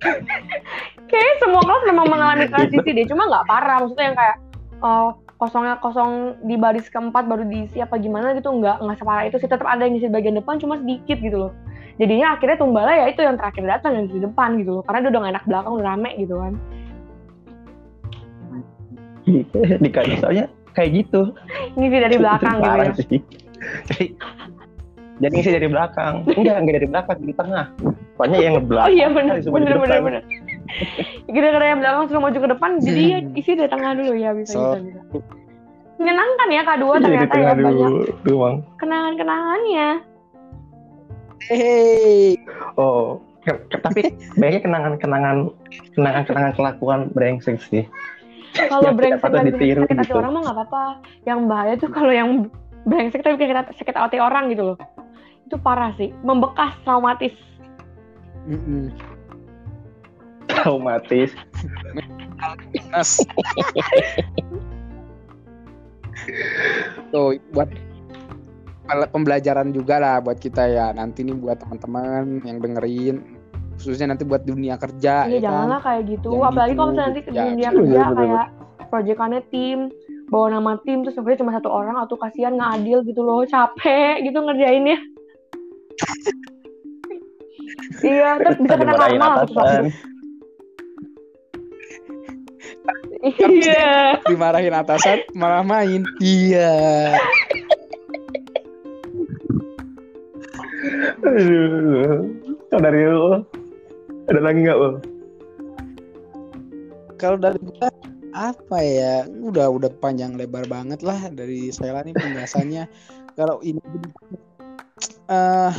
Kayaknya 1.10 1.34
semua 1.38 1.60
kelas 1.60 1.82
memang 1.84 2.06
mengalami 2.08 2.46
transisi 2.46 2.88
deh, 2.88 3.04
cuma 3.04 3.26
nggak 3.26 3.44
parah. 3.44 3.82
Maksudnya 3.82 4.06
yang 4.08 4.16
kayak 4.16 4.36
oh, 4.80 5.16
kosongnya 5.40 5.80
kosong 5.80 6.36
di 6.44 6.60
baris 6.60 6.88
keempat 6.92 7.24
baru 7.24 7.48
diisi 7.48 7.80
apa 7.80 7.96
gimana 7.96 8.36
gitu 8.36 8.52
nggak 8.52 8.84
nggak 8.84 8.96
separah 9.00 9.24
itu 9.28 9.36
sih. 9.40 9.48
Tetap 9.48 9.64
ada 9.64 9.88
yang 9.88 9.96
ngisi 9.96 10.12
bagian 10.12 10.36
depan, 10.36 10.60
cuma 10.60 10.76
sedikit 10.80 11.18
gitu 11.20 11.48
loh. 11.48 11.52
jadinya 12.00 12.32
akhirnya 12.32 12.56
Tumbala 12.56 12.96
ya 12.96 13.12
itu 13.12 13.20
yang 13.20 13.36
terakhir 13.36 13.60
datang 13.68 13.92
yang 13.92 14.06
di 14.08 14.24
depan 14.24 14.56
gitu 14.56 14.80
loh. 14.80 14.82
Karena 14.88 15.04
dia 15.04 15.10
udah 15.12 15.20
gak 15.20 15.32
enak 15.36 15.44
belakang 15.44 15.72
udah 15.76 15.86
rame 15.86 16.10
gitu 16.16 16.34
kan. 16.40 16.52
Di 19.84 19.90
soalnya 20.16 20.44
kayak 20.72 20.90
gitu. 21.04 21.20
Ngisi 21.76 21.98
dari 22.00 22.16
belakang 22.16 22.56
Itu 22.58 22.64
gitu 22.64 22.80
ya. 22.80 22.92
sih. 22.96 23.20
jadi 23.84 24.06
jadi 25.20 25.32
ngisi 25.36 25.50
dari 25.52 25.68
belakang. 25.68 26.14
Enggak 26.24 26.56
enggak 26.64 26.74
dari 26.80 26.88
belakang 26.88 27.18
di 27.20 27.34
tengah. 27.36 27.66
Soalnya 28.16 28.38
yang 28.40 28.52
oh 28.56 28.60
ngebelakang 28.64 28.96
iya 28.96 29.06
bener. 29.12 29.34
Kali 29.36 29.44
semua 29.44 29.60
di 29.60 30.39
gara-gara 31.28 31.66
yang 31.66 31.78
belakang 31.78 32.04
suruh 32.06 32.22
maju 32.22 32.38
ke 32.38 32.48
depan 32.50 32.70
jadi 32.82 33.02
ya 33.06 33.18
isi 33.34 33.50
dari 33.54 33.70
tengah 33.70 33.90
dulu. 33.94 34.12
Ya 34.14 34.30
bisa 34.34 34.54
So- 34.54 34.78
bisa. 34.78 35.00
Bisa 35.10 35.20
menyenangkan 36.00 36.48
ya 36.48 36.62
kedua 36.64 36.92
Iya, 36.92 36.96
di 36.96 37.04
ternyata 37.04 37.20
ya 37.20 37.28
tengah 37.28 37.54
banyak 37.54 37.72
dulu 37.76 37.88
doang 38.24 38.56
kenangan-kenangannya. 38.80 39.88
Hei, 41.40 42.36
oh 42.76 43.20
ke- 43.42 43.60
ke- 43.68 43.80
tapi 43.80 44.00
banyaknya 44.36 44.60
kenangan-kenangan 44.64 45.36
kenangan-kenangan 45.96 46.52
kelakuan 46.56 47.00
brengsek 47.12 47.60
sih. 47.60 47.84
Kalau 48.56 48.92
brengsek 48.92 49.28
bikin 49.28 49.46
ditiru 49.52 49.80
sakit 49.84 49.96
hati 49.96 50.08
gitu. 50.08 50.18
orang 50.20 50.32
mah 50.36 50.40
nggak 50.48 50.56
apa-apa. 50.56 50.84
Yang 51.24 51.40
bahaya 51.46 51.74
tuh 51.76 51.90
kalau 51.92 52.12
yang 52.12 52.28
brengsek 52.84 53.20
tapi 53.20 53.36
bikin 53.36 53.56
sakit- 53.76 53.96
hati 54.00 54.18
orang 54.20 54.48
gitu 54.52 54.72
loh. 54.72 54.78
Itu 55.44 55.60
parah 55.60 55.92
sih. 55.96 56.12
Membekas 56.24 56.76
traumatis. 56.84 57.32
Mm-mm. 58.48 58.88
Traumatis 60.58 61.30
Nas. 62.90 63.20
Tuh 67.12 67.36
buat 67.52 67.68
pembelajaran 69.14 69.70
juga 69.70 70.02
lah 70.02 70.16
buat 70.18 70.40
kita 70.40 70.66
ya 70.66 70.86
nanti 70.90 71.22
nih 71.22 71.36
buat 71.38 71.62
teman-teman 71.62 72.42
yang 72.42 72.58
dengerin 72.58 73.22
khususnya 73.78 74.12
nanti 74.12 74.28
buat 74.28 74.44
dunia 74.44 74.76
kerja 74.76 75.24
Iya 75.24 75.30
ya 75.30 75.38
kan? 75.40 75.44
janganlah 75.46 75.80
kayak 75.80 76.02
gitu. 76.10 76.28
Jangan 76.36 76.48
Apalagi 76.52 76.74
kalau 76.74 76.76
gitu. 76.76 76.92
misalnya 76.92 77.08
nanti 77.08 77.20
Ya, 77.20 77.24
dunia 77.48 77.56
iya, 77.56 77.70
kerja 77.72 78.00
bener. 78.04 78.16
kayak 78.20 78.46
proyekannya 78.90 79.40
tim, 79.48 79.78
bawa 80.28 80.46
nama 80.52 80.72
tim 80.84 80.98
terus 81.00 81.14
sebenarnya 81.16 81.40
cuma 81.40 81.52
satu 81.56 81.68
orang 81.70 81.96
atau 81.96 82.16
kasihan 82.18 82.52
nggak 82.58 82.72
adil 82.82 82.98
gitu 83.06 83.22
loh, 83.24 83.40
capek 83.46 84.20
gitu 84.20 84.36
ngerjainnya. 84.36 84.98
iya, 88.04 88.36
terus 88.36 88.56
bisa 88.60 88.74
kena 88.76 88.94
karma 88.98 89.46
satu 93.20 93.52
Iya. 93.52 94.16
dimarahin 94.24 94.72
atasan 94.72 95.20
malah 95.36 95.60
main. 95.60 96.08
Iya. 96.24 96.72
Aduh. 101.20 102.24
Kalau 102.70 102.82
dari 102.86 103.00
lu 103.04 103.44
ada 104.30 104.40
lagi 104.40 104.58
nggak 104.62 104.78
Ul? 104.78 104.94
kalau 107.20 107.36
dari 107.36 107.60
gua 107.60 107.92
apa 108.32 108.78
ya? 108.80 109.28
Udah 109.28 109.68
udah 109.68 109.92
panjang 110.00 110.40
lebar 110.40 110.64
banget 110.64 111.04
lah 111.04 111.28
dari 111.28 111.68
saya 111.68 112.00
nih 112.00 112.16
penjelasannya. 112.16 112.88
Kalau 113.38 113.60
ini 113.60 113.80
eh 115.28 115.72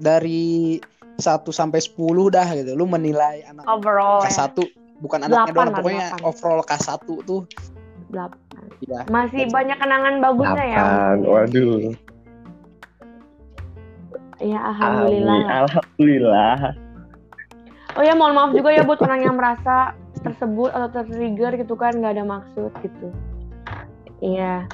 dari 0.00 0.80
1 1.20 1.44
sampai 1.52 1.80
10 1.84 2.00
dah 2.32 2.48
gitu. 2.56 2.72
Lu 2.72 2.88
menilai 2.88 3.44
anak 3.44 3.68
Overall 3.68 4.24
ya. 4.24 4.32
K1 4.32 4.83
bukan 5.04 5.18
anaknya 5.20 5.36
Delapan 5.36 5.52
doang 5.54 5.68
lah, 5.68 5.76
pokoknya 5.76 6.06
delapan. 6.08 6.24
overall 6.24 6.62
K1 6.62 6.90
tuh 7.22 7.42
Delapan. 8.06 8.62
ya 8.82 9.00
Masih 9.06 9.42
banyak 9.48 9.76
kenangan 9.76 10.14
bagusnya 10.18 10.64
ya. 10.64 10.78
Delapan, 10.78 11.16
waduh 11.22 11.78
Iya, 14.36 14.58
alhamdulillah. 14.58 15.36
Amin. 15.36 15.46
alhamdulillah 15.62 16.56
Oh 17.94 18.02
ya, 18.02 18.10
mohon 18.12 18.34
maaf 18.34 18.50
juga 18.50 18.68
ya 18.68 18.82
buat 18.82 18.98
orang 18.98 19.22
yang 19.22 19.36
merasa 19.36 19.94
tersebut 20.18 20.66
atau 20.68 20.90
tertrigger 20.90 21.54
gitu 21.54 21.74
kan 21.74 21.94
nggak 21.94 22.12
ada 22.12 22.24
maksud 22.24 22.74
gitu. 22.80 23.06
Iya. 24.18 24.66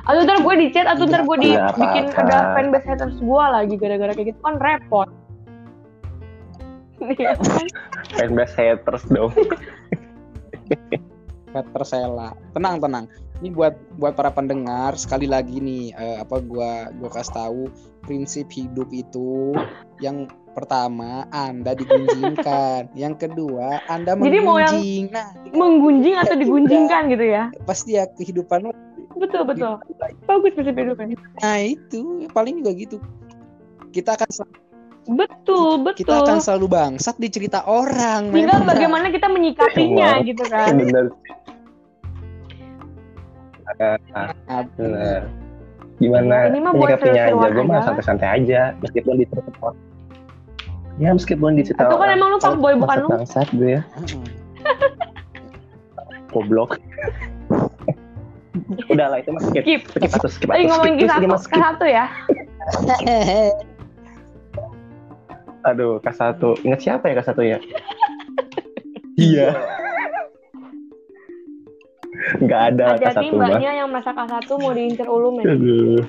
Atau 0.00 0.24
ntar 0.24 0.40
gue 0.40 0.54
di 0.56 0.66
chat, 0.70 0.88
atau 0.88 1.04
ntar 1.04 1.20
gue 1.22 1.36
di 1.38 1.52
Nggak 1.52 1.76
bikin 1.76 2.04
apa-apa. 2.08 2.22
ada 2.24 2.38
fanbase 2.54 2.86
haters 2.86 3.18
gue 3.20 3.44
lagi 3.44 3.74
gara-gara 3.76 4.12
kayak 4.14 4.28
gitu 4.30 4.40
kan 4.40 4.56
repot. 4.56 5.08
Iya? 7.02 7.36
fanbase 8.20 8.52
haters 8.54 9.04
dong 9.08 9.32
Peter 11.50 11.82
Sela. 11.82 12.30
Tenang 12.54 12.78
tenang. 12.78 13.04
Ini 13.42 13.50
buat 13.50 13.74
buat 13.98 14.14
para 14.14 14.30
pendengar 14.30 14.94
sekali 14.94 15.26
lagi 15.26 15.58
nih 15.58 15.90
eh, 15.90 16.16
apa 16.20 16.38
gua 16.38 16.92
gua 16.94 17.10
kasih 17.10 17.34
tahu 17.34 17.62
prinsip 18.06 18.46
hidup 18.54 18.86
itu 18.94 19.50
yang 19.98 20.30
pertama 20.54 21.26
Anda 21.30 21.74
digunjingkan, 21.74 22.92
yang 23.02 23.18
kedua 23.18 23.82
Anda 23.88 24.14
Jadi 24.14 24.38
mau 24.42 24.62
yang- 24.62 24.70
menggunjing. 24.78 25.04
Nah, 25.10 25.28
Menggunjing 25.50 26.14
atau 26.14 26.34
digunjingkan 26.38 27.02
gitu 27.10 27.24
ya. 27.26 27.50
pasti 27.66 27.98
ya 27.98 28.06
kehidupan 28.14 28.70
lo. 28.70 28.72
Betul 29.18 29.42
betul. 29.42 29.74
Bagus 30.30 30.54
prinsip 30.54 30.78
hidupnya. 30.78 31.18
Nah, 31.42 31.58
itu 31.58 32.30
paling 32.30 32.62
juga 32.62 32.70
gitu. 32.78 32.96
Kita 33.90 34.14
akan 34.14 34.28
sel- 35.02 35.16
Betul 35.16 35.70
kita 35.92 36.12
betul. 36.12 36.22
akan 36.22 36.38
selalu 36.38 36.66
bangsat 36.68 37.16
di 37.16 37.28
cerita 37.28 37.62
orang. 37.62 38.28
Tinggal 38.28 38.58
memang. 38.58 38.68
bagaimana 38.68 39.06
kita 39.08 39.26
menyikapinya 39.26 40.08
Wow. 40.14 40.24
gitu 40.24 40.44
kan. 40.44 40.72
bener 40.74 41.06
Ah, 43.70 43.96
Nah, 44.44 44.66
bener. 44.74 45.30
gimana 45.96 46.48
Ini 46.48 46.58
mah 46.58 46.72
buat 46.72 46.90
menyikapinya 46.90 47.22
aja 47.24 47.48
gue 47.48 47.62
mah 47.62 47.80
santai-santai 47.80 48.28
aja 48.34 48.60
meskipun 48.76 49.14
di 49.14 49.26
tempat 49.26 49.74
ya 50.96 51.10
meskipun 51.10 51.50
di 51.54 51.62
cerita 51.62 51.86
Atau 51.86 51.96
kan 51.96 52.10
emang 52.10 52.28
lu 52.28 52.38
kalau 52.38 52.56
fuckboy, 52.56 52.74
bukan 52.74 52.96
lu? 52.98 53.08
bangsat 53.14 53.46
gue 53.52 53.70
ya 53.70 53.82
heeh. 53.94 54.24
goblok 56.30 56.76
udah 58.92 59.06
lah 59.08 59.18
itu 59.18 59.30
mah 59.30 59.42
skip 59.44 59.62
Skip. 59.62 59.82
skip 59.88 60.10
atau 60.12 60.28
skip 60.28 60.48
Lagi 60.48 60.58
atau 60.60 60.70
ngomongin 60.72 60.92
skip 60.92 61.00
kisah 61.00 61.16
please, 61.16 61.30
satu, 61.30 61.38
skip, 61.38 61.52
skip. 61.52 61.62
satu 61.62 61.84
ya. 61.86 62.04
aduh 65.66 66.00
K1 66.00 66.40
ingat 66.64 66.80
siapa 66.80 67.04
ya 67.10 67.14
K1 67.20 67.38
ya 67.44 67.58
iya 69.30 69.48
nggak 72.40 72.62
ada 72.74 72.84
Hati-hati 72.96 73.26
K1 73.28 73.36
mah 73.36 73.48
mbaknya 73.48 73.72
yang 73.84 73.88
merasa 73.88 74.10
K1 74.12 74.48
mau 74.60 74.72
diincer 74.72 75.08
ulum 75.08 75.34
ya. 75.40 75.44
aduh 75.52 76.00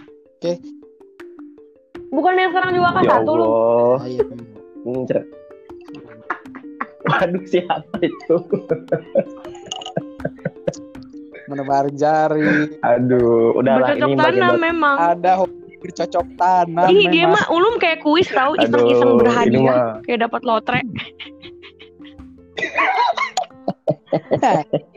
Bukan 2.11 2.35
yang 2.35 2.51
sekarang 2.51 2.71
juga 2.75 2.91
ya 2.91 3.23
K1 3.23 3.29
lu. 3.31 3.45
Allah 3.47 3.99
Ayo. 4.03 4.23
Ngincer. 4.83 5.21
Waduh 7.07 7.43
siapa 7.47 7.95
itu? 8.03 8.35
Menebar 11.47 11.87
jari. 11.95 12.75
Aduh, 12.83 13.55
udahlah 13.55 13.95
Bercocok 13.95 14.11
ini 14.11 14.19
buat 14.19 14.59
memang. 14.59 14.95
Ada 14.99 15.31
bercocok 15.81 16.25
tanam. 16.37 16.87
Ih, 16.93 17.09
dia 17.09 17.25
mah 17.25 17.49
ulum 17.49 17.81
kayak 17.81 18.05
kuis 18.05 18.29
tahu 18.29 18.53
iseng-iseng 18.61 19.17
berhadiah 19.17 19.61
mah 19.65 19.97
kayak 20.05 20.29
dapat 20.29 20.41
lotre. 20.45 20.81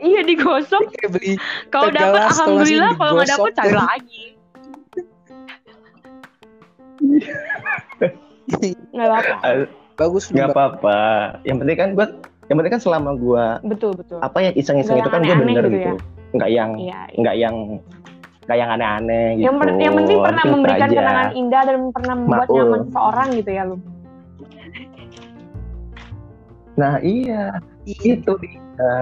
iya 0.05 0.21
digosok. 0.23 0.85
Kalau 1.73 1.89
dapat 1.89 2.21
alhamdulillah, 2.29 2.93
kalau 2.95 3.11
nggak 3.17 3.31
dapat 3.33 3.51
cari 3.57 3.73
ya. 3.73 3.81
lagi. 3.81 4.23
Nggak 8.93 9.07
apa-apa. 9.09 9.65
bagus 9.95 10.29
nggak 10.29 10.53
apa-apa. 10.53 10.99
Yang 11.47 11.57
penting 11.65 11.77
kan 11.77 11.89
gua 11.97 12.07
yang 12.45 12.61
penting 12.61 12.73
kan 12.77 12.81
selama 12.83 13.17
gua 13.17 13.57
Betul 13.65 13.97
betul. 13.97 14.21
apa 14.21 14.37
ya 14.37 14.51
iseng-iseng 14.53 15.01
itu 15.01 15.09
kan 15.09 15.25
yang 15.25 15.41
gua 15.41 15.49
aneh-aneh 15.49 15.65
bener 15.65 15.65
gitu 15.65 15.77
gitu. 15.81 15.97
Nggak 16.35 16.49
yang 16.53 16.71
Iya. 16.77 16.99
iya. 17.09 17.17
nggak 17.17 17.35
yang 17.41 17.55
nggak 18.45 18.55
yang 18.55 18.71
aneh-aneh 18.71 19.27
gitu. 19.35 19.43
Yang, 19.43 19.57
pen- 19.57 19.79
yang 19.79 19.93
penting 19.95 20.17
pernah 20.21 20.39
Itu 20.39 20.53
memberikan 20.53 20.85
aja. 20.85 20.95
kenangan 20.95 21.29
indah 21.33 21.61
dan 21.61 21.75
pernah 21.89 22.15
membuat 22.15 22.41
Makul. 22.41 22.55
nyaman 22.55 22.81
seseorang 22.85 23.31
gitu 23.33 23.49
ya 23.49 23.63
lu. 23.65 23.77
Nah, 26.75 26.99
iya. 26.99 27.43
Itu 27.85 28.35
dia. 28.37 28.59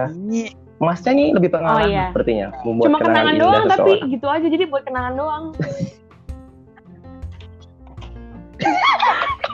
Ini 0.08 0.42
Masnya 0.74 1.12
nih 1.12 1.32
lebih 1.32 1.50
pengalaman 1.50 1.80
Oh, 1.80 1.86
iya. 1.86 2.04
sepertinya 2.10 2.46
membuat 2.62 2.84
Cuma 2.84 2.98
kenangan 2.98 3.30
indah 3.30 3.40
doang 3.40 3.66
tapi 3.66 3.90
seseorang. 3.94 4.10
gitu 4.10 4.26
aja 4.26 4.46
jadi 4.48 4.66
buat 4.66 4.82
kenangan 4.84 5.14
doang. 5.14 5.44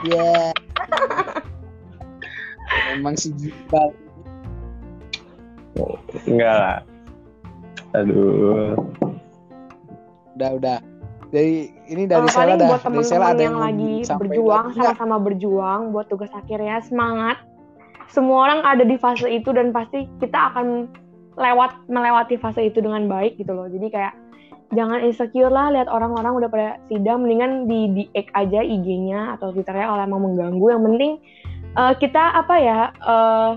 ya. 0.09 0.53
Emang 2.91 3.15
si 3.15 3.29
Gibal. 3.33 3.93
Enggak 6.25 6.53
lah. 6.53 6.83
Aduh. 7.93 8.75
Udah 10.41 10.51
udah. 10.57 10.77
Dari 11.31 11.69
ini 11.87 12.09
dari 12.09 12.27
Kalau 12.27 12.33
Sela 12.33 12.55
dah. 12.57 12.67
buat 12.67 12.81
teman-teman 12.83 13.29
ada 13.29 13.43
yang 13.45 13.59
lagi 13.61 13.93
berjuang 14.09 14.65
sama-sama 14.75 15.15
berjuang 15.21 15.81
buat 15.93 16.09
tugas 16.09 16.33
akhirnya 16.33 16.81
semangat. 16.83 17.37
Semua 18.11 18.49
orang 18.49 18.59
ada 18.67 18.83
di 18.83 18.99
fase 18.99 19.29
itu 19.29 19.53
dan 19.55 19.71
pasti 19.71 20.09
kita 20.19 20.51
akan 20.51 20.91
lewat 21.39 21.87
melewati 21.87 22.35
fase 22.35 22.67
itu 22.67 22.83
dengan 22.83 23.07
baik 23.07 23.39
gitu 23.39 23.55
loh. 23.55 23.71
Jadi 23.71 23.87
kayak 23.87 24.13
jangan 24.75 24.99
insecure 25.03 25.51
lah 25.51 25.71
lihat 25.71 25.87
orang-orang 25.87 26.43
udah 26.43 26.49
pada 26.51 26.69
sidang 26.91 27.23
mendingan 27.23 27.67
di 27.67 27.79
di 27.91 28.03
ek 28.15 28.31
aja 28.35 28.59
IG-nya 28.63 29.39
atau 29.39 29.51
Twitternya 29.51 29.87
kalau 29.87 30.03
emang 30.03 30.21
mengganggu 30.31 30.65
yang 30.71 30.83
penting 30.83 31.13
uh, 31.75 31.93
kita 31.95 32.23
apa 32.35 32.55
ya 32.59 32.79
uh, 33.03 33.51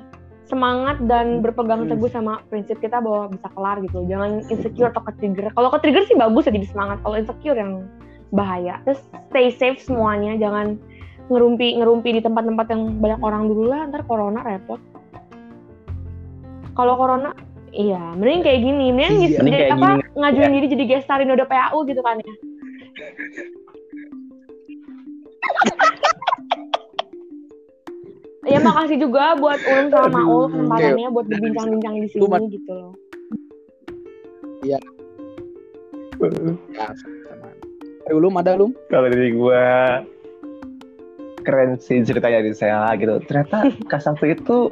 semangat 0.45 1.01
dan 1.09 1.41
berpegang 1.41 1.89
Hmm. 1.89 1.91
teguh 1.91 2.11
sama 2.13 2.45
prinsip 2.49 2.77
kita 2.79 3.01
bahwa 3.01 3.33
bisa 3.33 3.49
kelar 3.49 3.81
gitu. 3.81 4.05
Jangan 4.05 4.45
insecure 4.49 4.93
atau 4.93 5.01
ke-trigger 5.01 5.49
kalau 5.53 5.69
ke-trigger 5.73 6.05
sih 6.05 6.17
bagus 6.17 6.45
ya 6.45 6.53
jadi 6.53 6.69
semangat. 6.69 7.01
Kalau 7.01 7.17
insecure 7.17 7.57
yang 7.57 7.89
bahaya. 8.29 8.81
Terus 8.85 9.01
stay 9.33 9.49
safe 9.49 9.81
semuanya. 9.81 10.37
Jangan 10.37 10.77
ngerumpi 11.33 11.81
ngerumpi 11.81 12.17
di 12.17 12.21
tempat-tempat 12.21 12.67
yang 12.69 12.83
banyak 13.01 13.21
orang 13.25 13.49
dulu 13.49 13.73
lah. 13.73 13.89
Ntar 13.89 14.05
corona 14.05 14.45
repot. 14.45 14.81
Kalau 16.75 16.99
corona 16.99 17.31
iya. 17.71 18.13
Mending 18.15 18.43
kayak 18.45 18.61
gini. 18.61 18.87
Mending 18.93 19.17
Iya. 19.33 19.39
Mending 19.41 19.55
kayak 19.55 19.75
apa 19.79 19.89
gini. 19.97 20.19
ngajuin 20.21 20.53
diri 20.53 20.67
jadi 20.69 20.85
gestar 20.91 21.19
Inodo 21.23 21.47
PAU 21.49 21.89
gitu 21.89 22.05
kan 22.05 22.21
ya 22.21 22.35
Ya 28.55 28.63
makasih 28.63 28.97
juga 29.03 29.35
buat 29.35 29.59
Ulum 29.67 29.87
sama 29.91 30.09
Maul 30.15 30.47
kesempatannya 30.47 31.09
buat 31.11 31.27
berbincang-bincang 31.27 31.95
di 31.99 32.09
sini 32.15 32.55
gitu 32.55 32.71
loh. 32.71 32.93
Ya, 34.63 34.79
sama. 36.79 37.51
Eh, 38.07 38.15
Ulum 38.15 38.39
ada 38.39 38.55
Ulum? 38.55 38.71
Kalau 38.95 39.11
dari 39.11 39.35
gue 39.35 39.65
keren 41.43 41.77
sih 41.83 42.07
ceritanya 42.07 42.47
dari 42.47 42.55
saya 42.55 42.95
gitu. 42.95 43.19
Ternyata 43.27 43.75
Kasatu 43.91 44.23
itu 44.23 44.71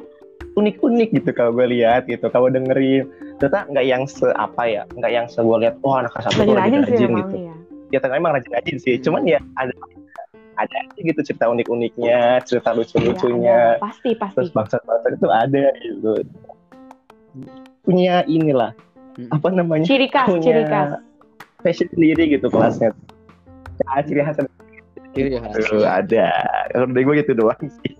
unik-unik 0.54 1.18
gitu 1.18 1.30
kalau 1.34 1.50
gue 1.50 1.66
lihat 1.74 2.06
gitu. 2.06 2.30
Kalau 2.30 2.46
dengerin 2.54 3.10
ternyata 3.42 3.66
nggak 3.66 3.86
yang 3.90 4.06
se 4.06 4.30
apa 4.38 4.62
ya, 4.62 4.82
nggak 4.94 5.10
yang 5.10 5.26
se 5.26 5.42
gue 5.42 5.58
lihat 5.58 5.74
wah 5.82 6.06
anak 6.06 6.14
Kasatu 6.14 6.46
tuh 6.46 6.54
rajin-rajin 6.54 7.10
emang 7.10 7.18
gitu. 7.26 7.36
ya. 7.50 7.54
Ya 7.92 7.98
ternyata 7.98 8.20
emang 8.22 8.32
rajin-rajin 8.38 8.76
sih. 8.78 8.94
Cuman 9.02 9.26
ya 9.26 9.42
ada 9.58 9.74
ada 10.62 10.78
gitu 10.94 11.20
cerita 11.26 11.50
unik-uniknya, 11.50 12.38
cerita 12.46 12.70
lucu-lucunya. 12.72 13.76
ada. 13.76 13.82
pasti 13.82 14.10
pasti. 14.14 14.36
Terus 14.38 14.50
bangsa-bangsa 14.54 15.06
itu 15.12 15.28
ada 15.28 15.66
gitu. 15.82 16.12
Punya 17.82 18.22
inilah 18.30 18.72
Hmm. 19.12 19.28
apa 19.28 19.52
namanya? 19.52 19.84
Ciri 19.84 20.08
khas, 20.08 20.24
punya 20.24 20.40
ciri 20.40 20.64
khas. 20.64 20.96
fashion 21.60 21.84
sendiri 21.92 22.32
gitu 22.32 22.48
kelasnya. 22.48 22.96
Ya, 23.84 24.00
ciri 24.08 24.24
khas 24.24 24.40
Ciri 25.12 25.36
khas. 25.36 25.52
Aduh, 25.52 25.84
ada. 25.84 26.32
Kalau 26.72 26.86
dari 26.88 27.04
gue 27.04 27.14
gitu 27.20 27.32
doang 27.36 27.60
sih. 27.60 27.92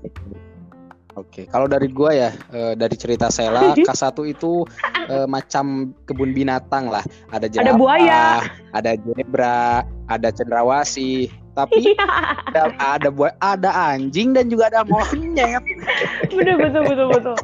Oke, 1.13 1.45
kalau 1.53 1.69
dari 1.69 1.93
gua 1.93 2.09
ya 2.17 2.33
eh, 2.57 2.73
dari 2.73 2.97
cerita 2.97 3.29
Sela 3.29 3.77
K1 3.77 4.17
itu 4.33 4.65
eh, 5.13 5.29
macam 5.29 5.93
kebun 6.09 6.33
binatang 6.33 6.89
lah. 6.89 7.05
Ada 7.29 7.53
jerapah, 7.53 7.77
buaya. 7.77 8.41
ada 8.73 8.97
zebra, 8.97 9.85
ada 10.09 10.29
cendrawasih, 10.33 11.29
tapi 11.53 11.93
ada 12.49 12.73
ada 12.81 13.09
buaya, 13.13 13.35
ada 13.41 13.71
anjing 13.93 14.33
dan 14.33 14.49
juga 14.49 14.73
ada 14.73 14.85
monyet. 14.89 15.61
betul 16.33 16.57
betul 16.59 16.83
betul 16.89 17.07
betul. 17.13 17.37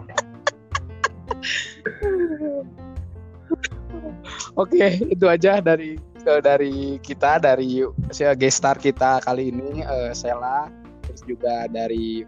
Oke, 4.58 4.98
itu 5.06 5.24
aja 5.28 5.62
dari 5.62 6.00
eh, 6.26 6.40
dari 6.42 6.98
kita 7.04 7.38
dari 7.38 7.86
saya 8.10 8.34
guest 8.34 8.58
star 8.64 8.76
kita 8.80 9.22
kali 9.22 9.54
ini 9.54 9.84
eh, 9.84 10.10
Sela 10.16 10.72
terus 11.04 11.22
juga 11.24 11.68
dari 11.70 12.26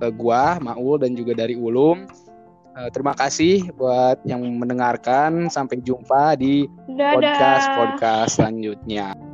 eh, 0.00 0.12
gua 0.16 0.58
Maul 0.58 1.04
dan 1.04 1.14
juga 1.14 1.36
dari 1.36 1.54
Ulum. 1.54 2.08
Eh, 2.80 2.88
terima 2.96 3.12
kasih 3.12 3.68
buat 3.76 4.18
yang 4.24 4.40
mendengarkan. 4.56 5.52
Sampai 5.52 5.84
jumpa 5.84 6.34
di 6.40 6.64
Dadah. 6.88 7.12
podcast 7.12 7.66
podcast 7.76 8.30
selanjutnya. 8.40 9.29